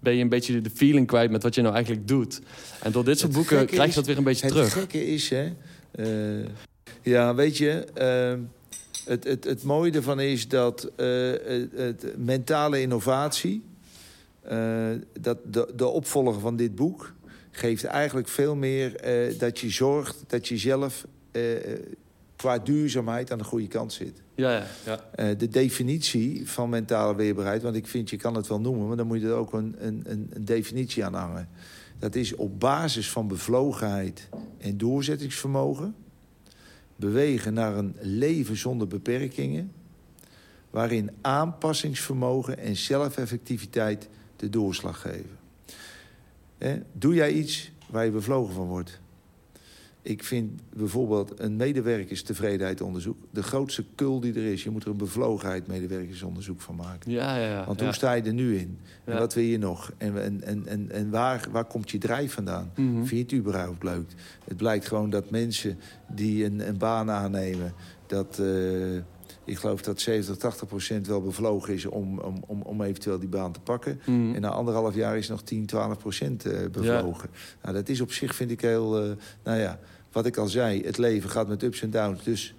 [0.00, 2.40] ben je een beetje de feeling kwijt met wat je nou eigenlijk doet.
[2.82, 4.72] En door dit soort Het boeken krijg je dat weer een beetje het terug.
[4.72, 5.52] gekke is, hè...
[5.90, 6.46] eh,
[7.02, 7.84] ja, weet je...
[7.94, 8.38] eh,
[9.06, 11.06] het, het, het mooie ervan is dat eh,
[11.74, 13.64] het, mentale innovatie...
[14.42, 14.88] eh,
[15.20, 17.14] dat de, de opvolger van dit boek...
[17.50, 21.06] geeft eigenlijk veel meer eh, dat je zorgt dat je zelf...
[22.36, 24.22] qua duurzaamheid aan de goede kant zit.
[24.34, 24.66] Ja, ja,
[25.16, 25.34] ja.
[25.34, 27.62] De definitie van mentale weerbaarheid...
[27.62, 28.86] want ik vind, je kan het wel noemen...
[28.86, 31.48] maar dan moet je er ook een, een, een definitie aan hangen.
[31.98, 34.28] Dat is op basis van bevlogenheid
[34.58, 35.94] en doorzettingsvermogen...
[36.96, 39.72] bewegen naar een leven zonder beperkingen...
[40.70, 45.38] waarin aanpassingsvermogen en zelfeffectiviteit de doorslag geven.
[46.92, 49.00] Doe jij iets waar je bevlogen van wordt...
[50.06, 53.16] Ik vind bijvoorbeeld een medewerkerstevredenheidsonderzoek...
[53.30, 54.64] de grootste kul die er is.
[54.64, 57.10] Je moet er een bevlogenheid medewerkersonderzoek van maken.
[57.10, 57.66] Ja, ja, ja.
[57.66, 57.84] Want ja.
[57.84, 58.78] hoe sta je er nu in?
[59.04, 59.18] En Ja.
[59.18, 59.92] wat wil je nog?
[59.98, 62.70] En, en, en, en, waar, waar komt je drijf vandaan?
[62.76, 63.04] Mhm.
[63.04, 64.10] Vind je het überhaupt leuk?
[64.44, 65.78] Het blijkt gewoon dat mensen
[66.08, 67.72] die een, een baan aannemen...
[68.06, 68.96] dat eh,
[69.44, 73.28] ik geloof dat 70, 80 procent wel bevlogen is om, om, om, om eventueel die
[73.28, 74.00] baan te pakken.
[74.06, 74.34] Mhm.
[74.34, 77.30] En na anderhalf jaar is nog 10, 12 procent eh, bevlogen.
[77.62, 79.02] Nou, dat is op zich, vind ik heel...
[79.02, 79.10] eh,
[79.44, 79.78] nou ja,
[80.16, 82.24] wat ik al zei, het leven gaat met ups en downs.
[82.24, 82.54] Dus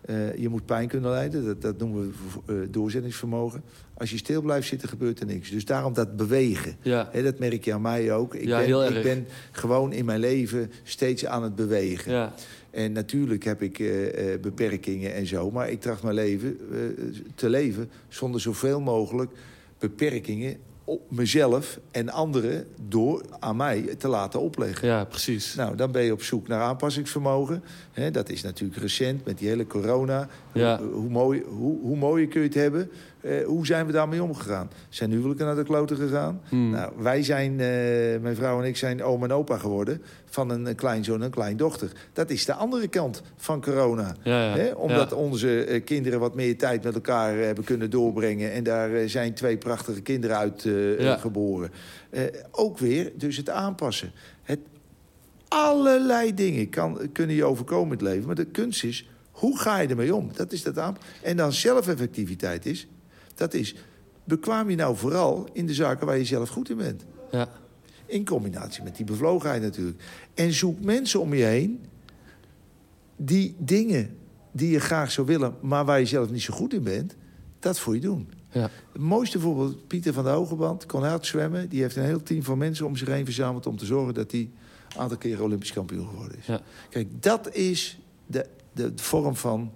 [0.00, 1.44] eh, je moet pijn kunnen lijden.
[1.44, 2.14] Dat, dat noemen
[2.46, 3.62] we eh, doorzettingsvermogen.
[3.94, 5.50] Als je stil blijft zitten, gebeurt er niks.
[5.50, 6.76] Dus daarom dat bewegen.
[6.82, 7.10] Ja.
[7.22, 8.34] Dat merk je aan mij ook.
[8.34, 12.12] Ik, Ja, ben, ik ben gewoon in mijn leven steeds aan het bewegen.
[12.12, 12.34] Ja.
[12.70, 15.50] En natuurlijk heb ik eh, beperkingen en zo.
[15.50, 16.58] Maar ik tracht mijn leven
[17.34, 19.30] te leven zonder zoveel mogelijk
[19.78, 24.88] beperkingen op mezelf en anderen door aan mij te laten opleggen.
[24.88, 25.54] ja, precies.
[25.54, 27.62] Nou, dan ben je op zoek naar aanpassingsvermogen.
[28.12, 30.28] Dat is natuurlijk recent met die hele corona.
[30.52, 30.78] Ja.
[30.78, 32.90] Hoe, hoe, mooi, hoe, hoe mooier kun je het hebben?
[33.22, 34.70] Eh, hoe zijn we daarmee omgegaan?
[34.88, 36.40] Zijn huwelijken naar de kloten gegaan?
[36.48, 36.70] Hmm.
[36.70, 40.02] Nou, wij zijn, eh, mijn vrouw en ik zijn oom en opa geworden...
[40.24, 41.92] van een, een kleinzoon en een kleindochter.
[42.12, 44.14] Dat is de andere kant van corona.
[44.22, 44.56] Ja, ja.
[44.56, 45.16] Hè, omdat Ja.
[45.16, 48.52] onze eh, kinderen wat meer tijd met elkaar hebben kunnen doorbrengen.
[48.52, 50.66] En daar zijn twee prachtige kinderen uit
[51.20, 51.70] geboren.
[52.50, 54.12] Ook weer dus het aanpassen.
[54.42, 54.58] Het,
[55.48, 58.26] allerlei dingen kan, kunnen je overkomen in het leven.
[58.26, 60.30] Maar de kunst is, hoe ga je ermee om?
[60.32, 60.96] Dat is dat aan.
[61.22, 62.86] En dan zelfeffectiviteit is,
[63.34, 63.74] dat is...
[64.24, 67.04] bekwaam je nou vooral in de zaken waar je zelf goed in bent.
[67.30, 67.48] Ja.
[68.06, 70.02] In combinatie met die bevlogenheid natuurlijk.
[70.34, 71.84] En zoek mensen om je heen
[73.16, 74.16] die dingen
[74.52, 75.54] die je graag zou willen...
[75.60, 77.16] maar waar je zelf niet zo goed in bent,
[77.58, 78.32] dat voor je doen.
[78.50, 78.70] Ja.
[78.92, 81.68] Het mooiste voorbeeld, Pieter van der Hogeband, kon hard zwemmen.
[81.68, 83.66] Die heeft een heel team van mensen om zich heen verzameld...
[83.66, 86.46] om te zorgen dat hij een aantal keer Olympisch kampioen geworden is.
[86.46, 86.60] Ja.
[86.90, 89.72] Kijk, dat is de de vorm van,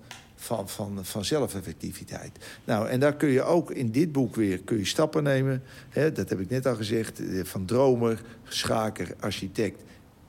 [0.46, 2.38] van, van, van zelfeffectiviteit.
[2.64, 5.62] Nou, en daar kun je ook in dit boek weer kun je stappen nemen.
[5.88, 7.20] Hè, dat heb ik net al gezegd.
[7.28, 9.82] eh, Van dromer, schaker, architect.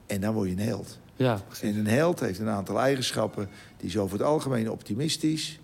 [0.06, 1.00] En dan word je een held.
[1.16, 3.50] Ja, En een held heeft een aantal eigenschappen.
[3.78, 5.60] Die is over het algemeen optimistisch.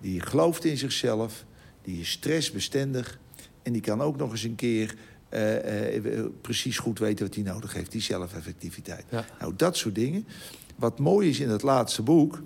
[0.00, 1.44] Die gelooft in zichzelf.
[1.82, 3.18] Die is stressbestendig.
[3.62, 4.94] En die kan ook nog eens een keer
[5.28, 7.92] eh, eh, precies goed weten wat hij nodig heeft.
[7.92, 9.04] Die zelfeffectiviteit.
[9.08, 9.24] Ja.
[9.40, 10.26] Nou, dat soort dingen.
[10.76, 12.42] Wat mooi is in het laatste boek...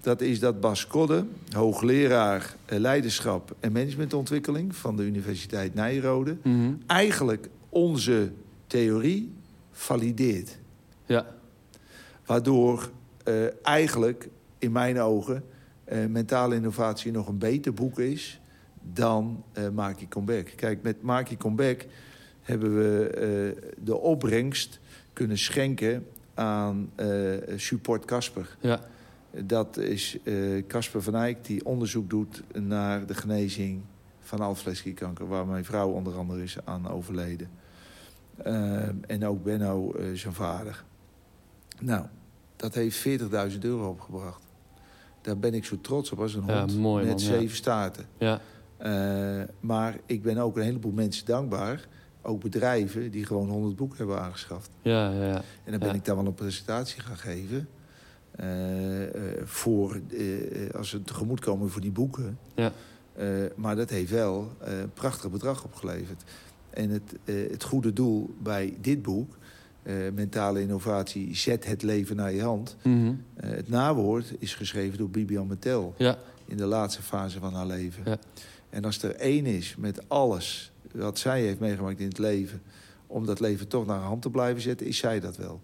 [0.00, 4.76] dat is dat Bas Kodde, hoogleraar eh, leiderschap en managementontwikkeling...
[4.76, 6.36] van de Universiteit Nijrode...
[6.42, 6.72] Mhm.
[6.86, 8.30] eigenlijk onze
[8.66, 9.32] theorie
[9.72, 10.58] valideert.
[11.06, 11.26] ja.
[12.26, 12.90] Waardoor
[13.24, 14.28] eh, eigenlijk,
[14.58, 15.44] in mijn ogen,
[15.84, 18.40] eh, mentale innovatie nog een beter boek is
[18.82, 20.52] dan eh Maak je Comeback.
[20.56, 21.86] Kijk, met Maak je Comeback
[22.42, 24.80] hebben we de opbrengst
[25.12, 26.90] kunnen schenken aan
[27.56, 28.56] Support Casper.
[28.60, 28.80] ja.
[29.44, 30.34] Dat is eh,
[30.66, 33.80] Casper van Eyck die onderzoek doet naar de genezing
[34.20, 35.26] van alvleesklierkanker...
[35.26, 37.50] waar mijn vrouw onder andere is aan overleden.
[38.36, 40.84] Eh, en ook Benno, eh, zijn vader.
[41.80, 42.06] Nou,
[42.56, 44.42] dat heeft 40.000 euro opgebracht.
[45.20, 47.38] Daar ben ik zo trots op als een Ja, hond mooi, met man, ja.
[47.38, 48.06] zeven staarten.
[48.18, 48.40] ja.
[49.60, 51.88] Maar ik ben ook een heleboel mensen dankbaar.
[52.22, 54.70] Ook bedrijven die gewoon 100 boeken hebben aangeschaft.
[54.82, 55.42] Ja, ja, ja.
[55.64, 57.68] En dan ben ik daar wel een presentatie gaan geven.
[58.38, 59.10] Eh, eh,
[59.44, 62.38] voor, eh, als ze tegemoetkomen voor die boeken.
[62.54, 62.72] Ja.
[63.56, 66.22] Maar dat heeft wel een prachtig bedrag opgeleverd.
[66.70, 67.14] En het,
[67.50, 69.36] het goede doel bij dit boek,
[70.14, 72.76] Mentale Innovatie, Zet het leven naar je hand.
[72.82, 73.12] Mhm.
[73.34, 78.02] Het nawoord is geschreven door Bibian Mattel Ja, in de laatste fase van haar leven.
[78.04, 78.18] Ja.
[78.70, 82.62] En als er één is met alles wat zij heeft meegemaakt in het leven...
[83.06, 85.60] om dat leven toch naar haar hand te blijven zetten, is zij dat wel.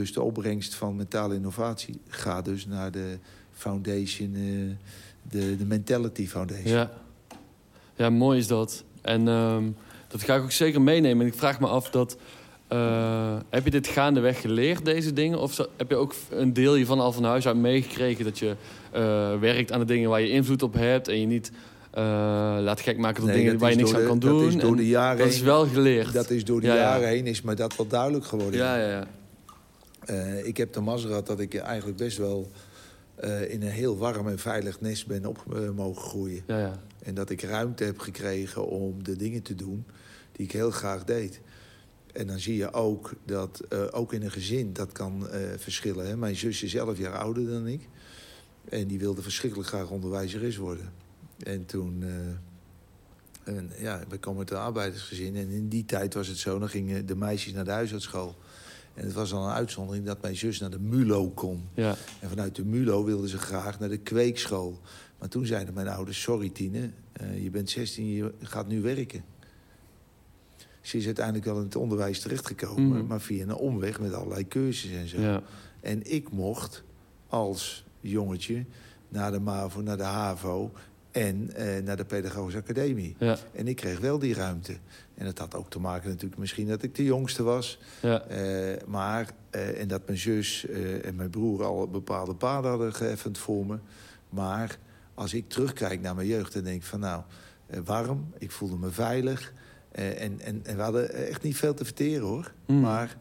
[0.00, 3.18] Dus de opbrengst van mentale innovatie gaat dus naar de
[3.52, 4.32] foundation...
[4.34, 4.42] eh,
[5.30, 6.66] de, de Mentality Foundation.
[6.72, 6.90] ja.
[7.94, 8.84] Ja, mooi is dat.
[9.02, 9.64] En ehm,
[10.08, 11.20] dat ga ik ook zeker meenemen.
[11.26, 12.16] En ik vraag me af dat...
[12.68, 15.38] eh, heb je dit gaandeweg geleerd, deze dingen?
[15.40, 18.24] Of zo- heb je ook een deel hiervan al van huis uit meegekregen...
[18.24, 18.56] dat je
[18.92, 21.08] eh, werkt aan de dingen waar je invloed op hebt...
[21.08, 21.50] en je niet
[22.62, 24.48] laat gek maken door Nee, dingen waar je niks aan kan de- dat doen.
[24.48, 26.12] is door de jaren dat is wel geleerd.
[26.12, 26.80] Dat is door de Ja, ja.
[26.80, 28.60] jaren heen is me dat wel duidelijk geworden.
[28.60, 29.06] Ja, ja, ja.
[30.06, 32.50] Eh, ik heb de gehad dat ik eigenlijk best wel...
[33.14, 36.42] eh, in een heel warm en veilig nest ben op eh, mogen groeien.
[36.46, 36.80] ja, ja.
[37.02, 39.84] En dat ik ruimte heb gekregen om de dingen te doen
[40.32, 41.40] die ik heel graag deed.
[42.12, 45.26] En dan zie je ook dat, ook in een gezin, dat kan
[45.56, 46.06] verschillen.
[46.06, 46.16] Hè?
[46.16, 47.88] Mijn zus is elf jaar ouder dan ik.
[48.68, 50.92] En die wilde verschrikkelijk graag onderwijzeres worden.
[51.42, 52.04] En toen,
[53.44, 55.36] en, ja, we komen uit een arbeidersgezin.
[55.36, 58.36] En in die tijd was het zo, dan gingen de meisjes naar de huisartschool.
[58.96, 61.68] En het was al een uitzondering dat mijn zus naar de MULO kon.
[61.74, 61.94] ja.
[62.20, 64.80] En vanuit de MULO wilden ze graag naar de kweekschool.
[65.18, 69.24] Maar toen zeiden mijn ouders, sorry Tine, eh, je bent 16, je gaat nu werken.
[70.80, 73.06] Ze is uiteindelijk wel in het onderwijs terechtgekomen, Mhm.
[73.06, 75.20] maar via een omweg met allerlei cursussen en zo.
[75.20, 75.42] ja.
[75.80, 76.82] En ik mocht
[77.28, 78.64] als jongetje
[79.08, 80.72] naar de MAVO, naar de HAVO
[81.10, 83.16] en eh, naar de Pedagogische Academie.
[83.18, 83.38] ja.
[83.52, 84.76] En ik kreeg wel die ruimte.
[85.16, 87.78] En dat had ook te maken natuurlijk misschien dat ik de jongste was.
[88.02, 88.20] ja.
[88.20, 92.94] Eh, maar, eh, en dat mijn zus eh, en mijn broer al bepaalde paden hadden
[92.94, 93.78] geëffend voor me.
[94.28, 94.78] Maar
[95.14, 97.22] als ik terugkijk naar mijn jeugd, dan denk ik van nou,
[97.84, 99.52] warm, ik voelde me veilig.
[99.92, 102.52] En, en, en we hadden echt niet veel te verteren hoor.
[102.66, 102.80] Mm.
[102.80, 103.16] Maar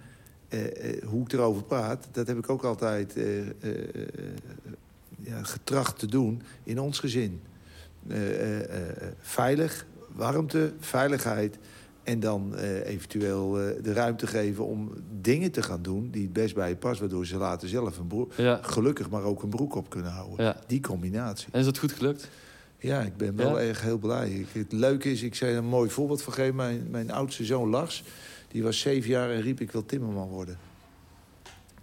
[1.06, 3.14] hoe ik erover praat, dat heb ik ook altijd
[5.20, 7.42] ja, getracht te doen in ons gezin.
[9.20, 11.58] Veilig, warmte, veiligheid.
[12.06, 14.92] En dan eh, eventueel eh, de ruimte geven om
[15.22, 17.00] dingen te gaan doen die het best bij je past.
[17.00, 18.60] Waardoor ze later zelf een broek, ja.
[18.62, 20.46] gelukkig maar ook een broek op kunnen houden.
[20.46, 20.60] Ja.
[20.68, 21.48] Die combinatie.
[21.52, 22.30] En is dat goed gelukt?
[22.80, 23.66] Ja, ik ben wel Ja?
[23.66, 24.30] erg heel blij.
[24.30, 26.56] Ik, het leuke is, ik zei een mooi voorbeeld van geven.
[26.56, 28.04] Mijn, mijn oudste zoon Lars,
[28.48, 30.58] die was zeven jaar en riep ik wil timmerman worden.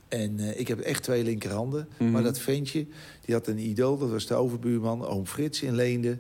[0.09, 1.89] En eh, ik heb echt twee linkerhanden.
[1.99, 2.11] Mhm.
[2.11, 2.87] Maar dat ventje,
[3.25, 3.99] die had een idool.
[3.99, 6.19] Dat was de overbuurman, oom Frits in Leende.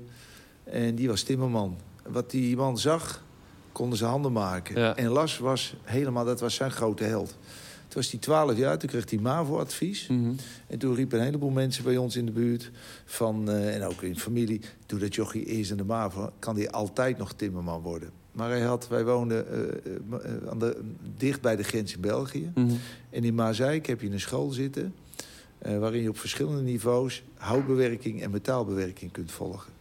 [0.64, 1.76] En die was timmerman.
[2.09, 3.24] Wat die man zag,
[3.72, 4.80] konden ze handen maken.
[4.80, 4.96] Ja.
[4.96, 7.36] En Lars was helemaal, dat was zijn grote held.
[7.92, 10.06] Toen was hij 12 jaar, toen kreeg hij MAVO-advies.
[10.06, 10.32] Mhm.
[10.66, 12.70] En toen riepen een heleboel mensen bij ons in de buurt...
[13.04, 14.60] Van, eh, en ook in familie...
[14.86, 16.32] doe dat jochie eerst in de MAVO...
[16.38, 18.10] kan hij altijd nog timmerman worden.
[18.32, 20.80] Maar hij had, wij woonden eh, eh, aan de,
[21.16, 22.50] dicht bij de grens in België.
[22.54, 22.74] Mhm.
[23.10, 24.94] En in Maasijk heb je een school zitten...
[25.58, 27.22] waarin je op verschillende niveaus...
[27.36, 29.72] houtbewerking en metaalbewerking kunt volgen.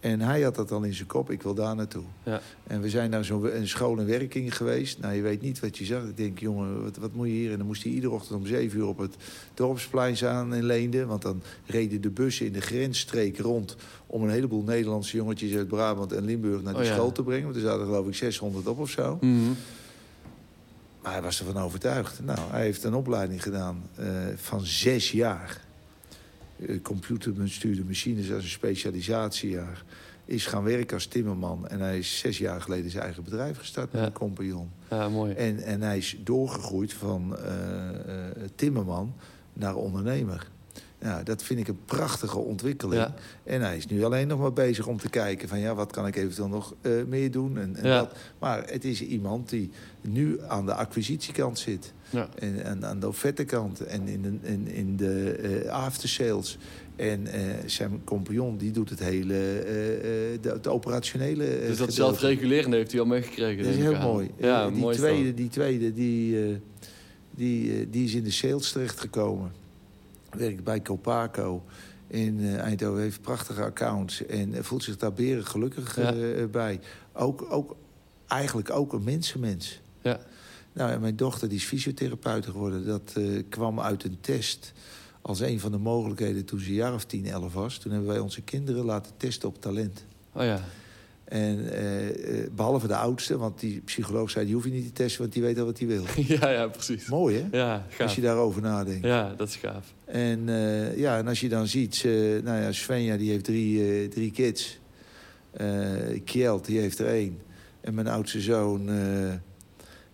[0.00, 2.02] En hij had dat dan in zijn kop, ik wil daar naartoe.
[2.22, 2.40] Ja.
[2.66, 4.98] En we zijn naar zo'n een school en werking geweest.
[4.98, 6.02] Nou, je weet niet wat je zag.
[6.02, 7.50] Ik denk, jongen, wat, wat moet je hier?
[7.52, 9.16] En dan moest hij iedere ochtend om zeven uur op het
[9.54, 11.06] dorpsplein staan in Leende.
[11.06, 13.76] Want dan reden de bussen in de grensstreek rond...
[14.06, 16.94] om een heleboel Nederlandse jongetjes uit Brabant en Limburg naar die Oh ja.
[16.94, 17.44] school te brengen.
[17.44, 19.18] Want er zaten geloof ik 600 op of zo.
[19.20, 19.52] Mhm.
[21.02, 22.20] Maar hij was ervan overtuigd.
[22.24, 25.65] Nou, hij heeft een opleiding gedaan eh, van zes jaar.
[26.58, 29.84] Uh, computerbestuurde machines als een specialisatiejaar.
[30.24, 31.68] Is gaan werken als timmerman.
[31.68, 34.06] En hij is zes jaar geleden zijn eigen bedrijf gestart met Ja.
[34.06, 34.70] een compagnon.
[34.90, 35.32] Ja, mooi.
[35.32, 39.14] En, en hij is doorgegroeid van eh, eh, timmerman
[39.52, 40.48] naar ondernemer.
[41.00, 43.02] Ja, dat vind ik een prachtige ontwikkeling.
[43.02, 43.14] Ja.
[43.44, 46.06] En hij is nu alleen nog maar bezig om te kijken van ja, wat kan
[46.06, 47.58] ik eventueel nog eh, meer doen.
[47.58, 47.98] En, en Ja.
[47.98, 48.16] dat.
[48.38, 51.92] Maar het is iemand die nu aan de acquisitiekant zit.
[52.10, 52.28] Ja.
[52.38, 55.30] En, en aan de offertekant en in de, in, in de
[55.64, 56.58] eh aftersales.
[56.96, 59.64] En eh, zijn compagnon die doet het hele, eh,
[60.40, 61.92] de, het operationele Dus dat gedeelte.
[61.92, 63.64] zelfregulerende heeft hij al meegekregen.
[63.64, 64.02] Dat is heel aan.
[64.02, 64.30] mooi.
[64.38, 66.58] Ja, die, mooi tweede, die tweede, die,
[67.30, 69.52] die, die is in de sales terechtgekomen.
[70.30, 71.62] Werkt bij Copaco
[72.06, 73.02] in Eindhoven.
[73.02, 76.46] Heeft prachtige accounts en voelt zich daar beren gelukkig Ja.
[76.46, 76.80] bij.
[77.12, 77.76] Ook, ook,
[78.26, 79.80] eigenlijk ook een mensenmens.
[80.02, 80.20] Ja.
[80.76, 82.86] Nou, en mijn dochter die is fysiotherapeut geworden.
[82.86, 84.72] Dat eh, kwam uit een test
[85.22, 87.78] als een van de mogelijkheden toen ze een jaar of 10, 11 was.
[87.78, 90.04] Toen hebben wij onze kinderen laten testen op talent.
[90.32, 90.60] Oh ja.
[91.24, 94.44] En eh, eh, behalve de oudste, want die psycholoog zei...
[94.44, 96.04] die hoef je niet te testen, want die weet al wat hij wil.
[96.38, 97.06] ja, ja, precies.
[97.06, 97.56] Mooi, hè?
[97.58, 99.06] Ja, Als je daarover nadenkt.
[99.06, 99.94] Ja, dat is gaaf.
[100.04, 100.46] En,
[100.96, 102.04] ja, en als je dan ziet...
[102.44, 104.78] nou ja, Svenja die heeft drie, drie kids.
[106.24, 107.38] Kjeld, die heeft er één.
[107.80, 108.88] En mijn oudste zoon...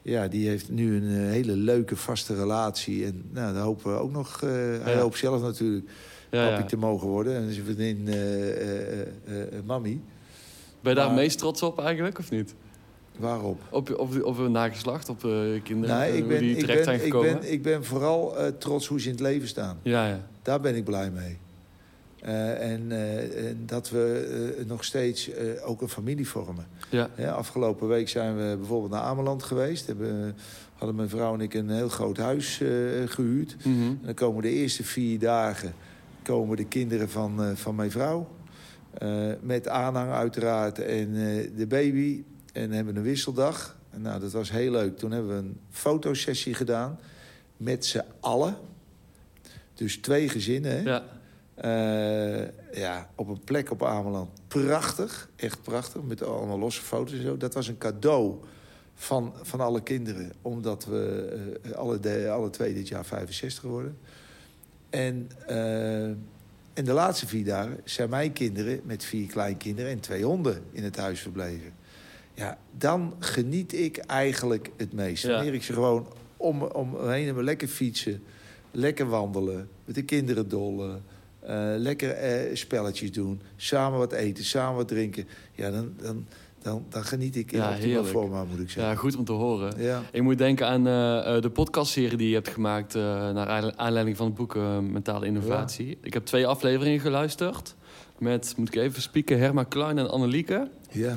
[0.02, 3.04] ja, die heeft nu een eh, hele leuke, vaste relatie.
[3.04, 4.42] En nou, daar hopen we ook nog...
[4.42, 4.50] eh,
[4.82, 5.90] Hij hoopt zelf natuurlijk
[6.30, 6.68] Ja, papi ja.
[6.68, 7.36] te mogen worden.
[7.36, 9.06] En zijn vriendin eh, eh,
[9.64, 10.00] Mami.
[10.80, 12.54] Ben je daar Maar- meest trots op eigenlijk, of niet?
[13.18, 13.60] Waarop?
[13.70, 15.20] Op, op, op een nageslacht, op
[15.64, 17.40] kinderen, Nee, eh, ik ben, die ik, terecht zijn ben, ik, gekomen?
[17.40, 19.78] ben, ik ben vooral trots hoe ze in het leven staan.
[19.82, 20.26] Ja, ja.
[20.42, 21.38] Daar ben ik blij mee.
[22.22, 25.30] Eh, en, eh, en dat we eh, nog steeds
[25.64, 26.66] ook een familie vormen.
[26.90, 29.86] Ja, afgelopen week zijn we bijvoorbeeld naar Ameland geweest.
[29.86, 30.36] Hebben,
[30.74, 32.68] hadden mijn vrouw en ik een heel groot huis eh,
[33.06, 33.56] gehuurd.
[33.58, 33.82] Mhm.
[33.82, 35.74] En dan komen de eerste vier dagen
[36.22, 38.28] komen de kinderen van, van mijn vrouw.
[38.92, 41.12] Eh, met aanhang uiteraard en
[41.56, 42.22] de baby.
[42.52, 43.76] En hebben een wisseldag.
[43.90, 44.98] En nou, dat was heel leuk.
[44.98, 46.98] Toen hebben we een fotosessie gedaan.
[47.56, 48.56] Met z'n allen.
[49.74, 50.72] Dus twee gezinnen.
[50.72, 50.80] Hè?
[50.80, 51.04] ja.
[51.54, 52.42] Eh,
[52.72, 54.30] ja, op een plek op Ameland.
[54.48, 56.02] Prachtig, echt prachtig.
[56.02, 57.36] Met allemaal losse foto's en zo.
[57.36, 58.34] Dat was een cadeau
[58.94, 60.32] van, van alle kinderen.
[60.42, 63.98] Omdat we eh, alle, de, alle twee dit jaar 65 worden.
[64.90, 66.04] En, eh,
[66.72, 70.84] en de laatste vier dagen zijn mijn kinderen met vier kleinkinderen en twee honden in
[70.84, 71.72] het huis verbleven.
[72.34, 75.22] Ja, dan geniet ik eigenlijk het meest.
[75.22, 75.34] Ja.
[75.34, 78.22] Wanneer ik ze gewoon om, om me heen hebben lekker fietsen,
[78.70, 81.02] lekker wandelen, met de kinderen dollen,
[81.76, 85.24] lekker eh, spelletjes doen, samen wat eten, samen wat drinken.
[85.54, 86.26] Ja, dan, dan,
[86.62, 88.06] dan, dan geniet ik in Ja, heerlijk.
[88.08, 88.96] forma, moet ik ja, zeggen.
[88.96, 89.82] goed om te horen.
[89.82, 90.02] Ja.
[90.12, 92.94] Ik moet denken aan eh, eh, de podcastserie die je hebt gemaakt...
[92.94, 95.98] eh, naar aanle- aanleiding van het boek eh, Mentale Innovatie.
[96.02, 97.74] Ik heb twee afleveringen geluisterd.
[98.18, 100.68] Met, moet ik even spieken, Herma Klein en Annelieke.
[100.90, 101.16] ja.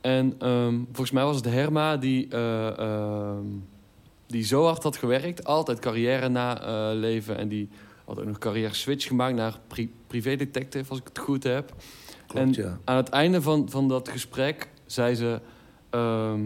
[0.00, 3.44] En ehm, volgens mij was het Herma die, eh, ehm,
[4.26, 5.44] die zo hard had gewerkt.
[5.44, 7.36] Altijd carrière na eh, leven.
[7.38, 7.68] En die
[8.06, 11.74] had ook nog carrière switch gemaakt naar pri privédetective, als ik het goed heb.
[12.26, 12.78] Klopt, en ja.
[12.84, 15.40] aan het einde van, van dat gesprek zei ze
[15.90, 16.40] ehm,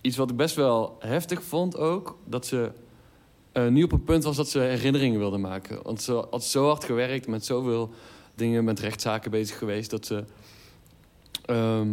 [0.00, 2.18] iets wat ik best wel heftig vond ook.
[2.24, 2.70] Dat ze
[3.52, 5.82] eh, nu op een punt was dat ze herinneringen wilde maken.
[5.82, 7.90] Want ze had zo hard gewerkt, met zoveel
[8.34, 10.24] dingen, met rechtszaken bezig geweest, dat ze,
[11.44, 11.88] ehm,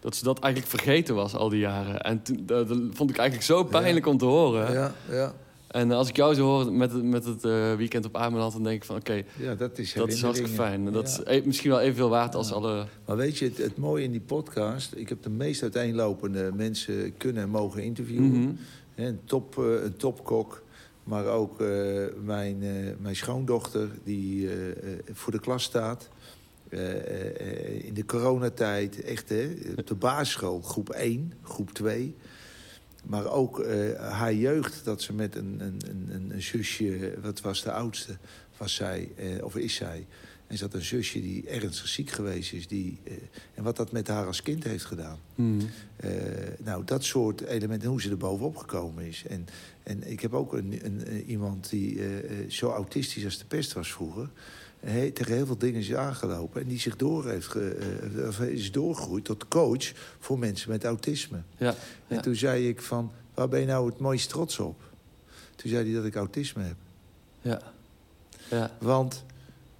[0.00, 2.00] dat ze dat eigenlijk vergeten was al die jaren.
[2.00, 4.72] En toen, dat, dat vond ik eigenlijk zo pijnlijk om te horen.
[4.72, 5.34] Ja, ja.
[5.72, 8.62] En als ik jou zo hoor met, het- met het eh, weekend op Ameland, dan
[8.62, 10.86] denk ik van oké, ja, dat is dat is hartstikke fijn.
[10.86, 11.30] En dat Ja.
[11.32, 12.86] is e- misschien wel evenveel waard als alle...
[13.06, 14.94] Maar weet je, het, het mooie in die podcast...
[14.96, 18.30] ik heb de meest uiteenlopende mensen kunnen en mogen interviewen.
[18.40, 18.50] Mhm.
[18.94, 20.62] Een, top, eh, een topkok,
[21.04, 21.68] maar ook eh,
[22.24, 23.88] mijn, eh, mijn schoondochter...
[24.04, 24.74] die eh, eh,
[25.12, 26.08] voor de klas staat.
[26.68, 32.14] Eh, eh, eh, in de coronatijd, echt hè, op de basisschool, groep 1, groep 2...
[33.02, 37.62] Maar ook eh, haar jeugd, dat ze met een, een, een, een zusje, wat was
[37.62, 38.16] de oudste,
[38.62, 40.06] was zij, eh, of is zij.
[40.46, 42.68] En ze had een zusje die ernstig ziek geweest is.
[42.68, 43.12] Die, eh,
[43.54, 45.18] en wat dat met haar als kind heeft gedaan.
[45.96, 46.10] Eh,
[46.58, 49.24] nou, dat soort elementen, hoe ze er bovenop gekomen is.
[49.28, 49.46] En,
[49.82, 52.00] en ik heb ook een, een, iemand die
[52.48, 54.30] zo autistisch als de pest was vroeger...
[54.84, 56.60] Tegen heel veel dingen is aangelopen.
[56.62, 57.68] En die zich door heeft ge,
[58.16, 61.42] eh, of is doorgegroeid tot coach voor mensen met autisme.
[61.56, 61.74] Ja,
[62.08, 64.80] En toen zei ik van, waar ben je nou het mooist trots op?
[65.56, 66.76] Toen zei hij dat ik autisme heb.
[67.40, 67.60] ja.
[68.50, 69.24] Ja, Want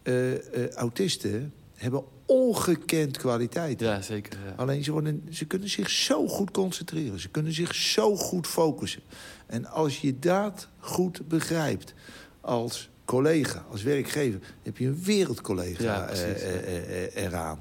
[0.03, 3.80] eh, eh, autisten hebben ongekend kwaliteit.
[3.80, 4.38] ja zeker.
[4.44, 4.53] Ja.
[4.57, 7.20] Alleen ze, worden, ze kunnen zich zo goed concentreren.
[7.20, 9.03] Ze kunnen zich zo goed focussen.
[9.46, 11.94] En als je dat goed begrijpt
[12.40, 14.40] als collega, als werkgever...
[14.62, 16.61] heb je een wereldcollega Ja, precies, eh, ja.
[16.61, 17.59] eh, eh, eraan.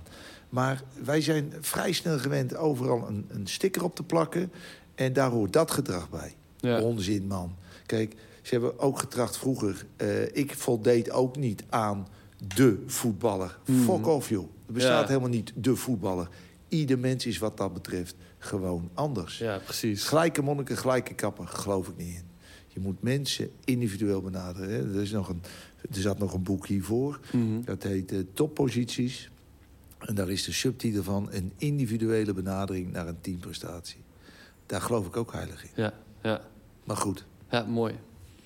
[0.49, 4.51] Maar wij zijn vrij snel gewend overal een, een sticker op te plakken...
[4.95, 6.35] en daar hoort dat gedrag bij.
[6.57, 6.81] Ja.
[6.81, 7.55] Onzin, man.
[7.85, 9.85] Kijk, ze hebben ook getracht vroeger...
[9.97, 12.07] eh, ik voldeed ook niet aan
[12.55, 13.59] de voetballer.
[13.65, 13.79] Mhm.
[13.83, 14.49] Fuck off, joh.
[14.67, 15.07] Er bestaat Ja.
[15.07, 16.27] helemaal niet de voetballer.
[16.67, 19.37] Ieder mens is wat dat betreft gewoon anders.
[19.37, 20.03] ja, precies.
[20.03, 22.23] Gelijke monniken, gelijke kappen, geloof ik niet in.
[22.73, 24.69] Je moet mensen individueel benaderen.
[24.69, 24.95] Hè.
[24.95, 25.41] Er, is nog een,
[25.91, 27.19] er zat nog een boek hiervoor.
[27.31, 27.61] Mhm.
[27.63, 29.29] Dat heet eh, Topposities.
[29.99, 31.27] En daar is de subtitel van...
[31.31, 33.99] een individuele benadering naar een teamprestatie.
[34.65, 35.69] Daar geloof ik ook heilig in.
[35.75, 36.41] Ja, ja.
[36.83, 37.93] Maar goed, Ja, mooi.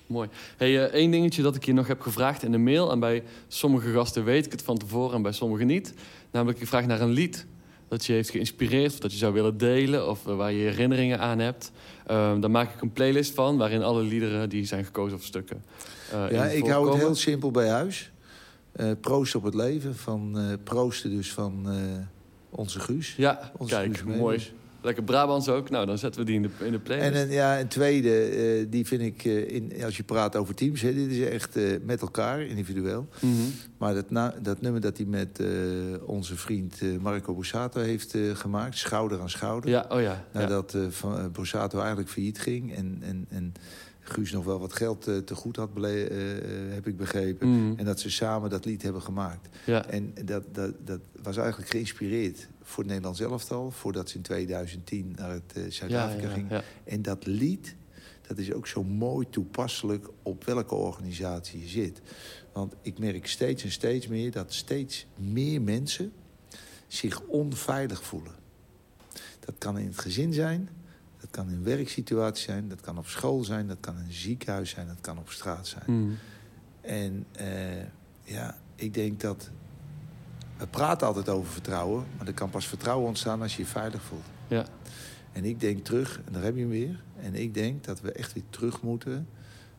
[0.06, 0.28] Mooi.
[0.56, 2.90] Hey, eh, één dingetje dat ik je nog heb gevraagd in de mail.
[2.90, 5.94] En bij sommige gasten weet ik het van tevoren en bij sommigen niet.
[6.30, 7.46] Namelijk, ik vraag naar een lied
[7.88, 8.92] dat je heeft geïnspireerd...
[8.92, 11.72] of dat je zou willen delen of eh, waar je herinneringen aan hebt.
[12.06, 15.64] Daar maak ik een playlist van waarin alle liederen die zijn gekozen of stukken...
[16.12, 18.10] eh, ja, ik hou het heel simpel bij huis.
[18.72, 19.96] Eh proost op het leven.
[19.96, 21.66] Van, proosten dus van
[22.50, 23.14] onze Guus.
[23.16, 24.52] Ja, Onze kijk, Guus mooi.
[24.86, 25.70] Lekker Brabants ook.
[25.70, 27.10] Nou, dan zetten we die in de, in de playlist.
[27.10, 30.54] En een, ja, een tweede, eh, die vind ik, eh, in, als je praat over
[30.54, 30.80] teams...
[30.80, 33.08] Hè, dit is echt eh, met elkaar, individueel.
[33.20, 33.32] Mhm.
[33.78, 35.40] Maar dat, na- dat nummer dat hij met
[36.04, 38.76] onze vriend Marco Borsato heeft gemaakt...
[38.78, 39.70] Schouder aan Schouder...
[39.70, 40.24] Ja, oh ja.
[40.32, 40.40] ja.
[40.40, 42.74] Nadat eh, van, Borsato eigenlijk failliet ging...
[42.74, 43.54] en, en, en
[44.00, 45.70] Guus nog wel wat geld te goed had,
[46.70, 47.48] heb ik begrepen...
[47.48, 47.78] Mhm.
[47.78, 49.48] En dat ze samen dat lied hebben gemaakt.
[49.64, 49.86] ja.
[49.86, 53.70] En dat, dat, dat was eigenlijk geïnspireerd voor het Nederlands elftal...
[53.70, 56.62] voordat ze in 2010 naar het eh, Zuid-Afrika ja, ging.
[56.84, 57.76] En dat lied,
[58.26, 62.00] dat is ook zo mooi toepasselijk op welke organisatie je zit.
[62.52, 66.12] Want ik merk steeds en steeds meer dat steeds meer mensen
[66.86, 68.34] zich onveilig voelen.
[69.40, 70.68] Dat kan in het gezin zijn,
[71.20, 72.68] dat kan in een werksituatie zijn...
[72.68, 75.66] dat kan op school zijn, dat kan in een ziekenhuis zijn, dat kan op straat
[75.66, 75.84] zijn.
[75.86, 76.12] Mhm.
[76.80, 77.84] En eh,
[78.22, 79.50] ja, ik denk dat...
[80.56, 84.02] We praten altijd over vertrouwen, maar er kan pas vertrouwen ontstaan als je je veilig
[84.02, 84.24] voelt.
[84.48, 84.64] Ja.
[85.32, 87.02] En ik denk terug, en daar heb je hem weer.
[87.20, 89.28] En ik denk dat we echt weer terug moeten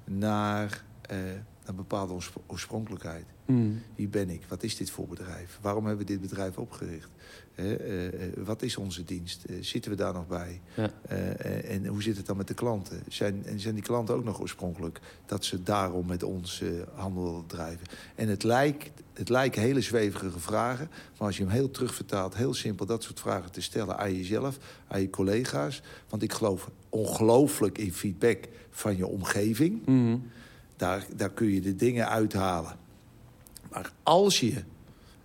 [0.04, 1.18] naar eh,
[1.66, 3.26] een bepaalde oorsp- oorspronkelijkheid.
[3.48, 3.72] Mhm.
[3.96, 4.42] Wie ben ik?
[4.48, 5.60] Wat is dit voor bedrijf?
[5.62, 7.10] Waarom hebben we dit bedrijf opgericht?
[7.56, 9.44] Eh, eh, wat is onze dienst?
[9.44, 10.62] Eh, zitten we daar nog bij?
[10.74, 10.92] Ja.
[11.62, 13.04] En hoe zit het dan met de klanten?
[13.08, 15.00] Zijn, en zijn die klanten ook nog oorspronkelijk?
[15.26, 17.88] Dat ze daarom met ons handel drijven.
[18.16, 20.90] En het lijkt, het lijken hele zwevige vragen.
[21.18, 24.58] Maar als je hem heel terugvertaalt, heel simpel dat soort vragen te stellen aan jezelf,
[24.88, 25.82] aan je collega's.
[26.10, 29.86] Want ik geloof ongelooflijk in feedback van je omgeving.
[29.86, 30.18] Mhm.
[30.76, 32.86] Daar, daar kun je de dingen uithalen.
[33.72, 34.64] Maar als je,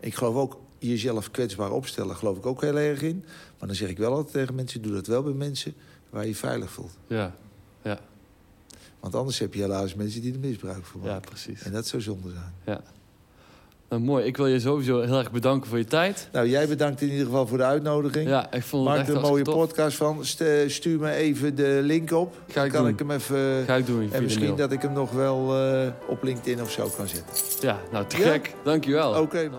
[0.01, 3.25] ik geloof ook jezelf kwetsbaar opstellen, geloof ik ook heel erg in.
[3.59, 5.75] Maar dan zeg ik wel altijd tegen mensen, doe dat wel bij mensen
[6.11, 6.97] waar je je veilig voelt.
[7.07, 7.37] Ja.
[7.83, 8.01] Ja.
[9.01, 11.15] Want anders heb je helaas mensen die er misbruik van maken.
[11.15, 11.63] ja, precies.
[11.63, 12.55] En dat zou zonde zijn.
[12.65, 12.83] Ja.
[13.93, 14.25] Nou, mooi.
[14.25, 16.29] Ik wil je sowieso heel erg bedanken voor je tijd.
[16.33, 18.29] Nou, jij bedankt in ieder geval voor de uitnodiging.
[18.29, 20.25] Ja, ik vond het Maak echt er een mooie podcast van.
[20.25, 22.35] St- stuur me even de link op.
[22.49, 22.93] Ga Dan ik kan doen.
[22.93, 23.65] ik hem even...
[23.65, 24.09] Ga ik doen.
[24.09, 27.37] via en misschien dat ik hem nog wel eh, op LinkedIn of zo kan zetten.
[27.61, 28.23] Ja, nou te Ja?
[28.23, 28.55] gek.
[28.65, 29.21] Dankjewel.
[29.21, 29.51] Oké.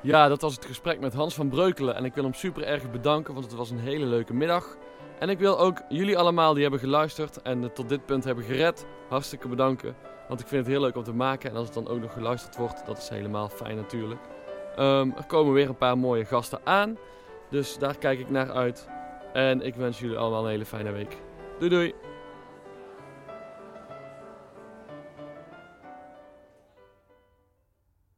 [0.00, 1.94] Ja, dat was het gesprek met Hans van Breukelen.
[1.94, 4.76] En ik wil hem super erg bedanken, want het was een hele leuke middag.
[5.18, 8.44] En ik wil ook jullie allemaal die hebben geluisterd en het tot dit punt hebben
[8.44, 9.94] gered, hartstikke bedanken.
[10.32, 11.50] Want ik vind het heel leuk om te maken.
[11.50, 14.20] En als het dan ook nog geluisterd wordt, dat is helemaal fijn natuurlijk.
[14.76, 16.98] Ehm, er komen weer een paar mooie gasten aan.
[17.50, 18.88] Dus daar kijk ik naar uit.
[19.32, 21.16] En ik wens jullie allemaal een hele fijne week.
[21.58, 22.11] Doei doei!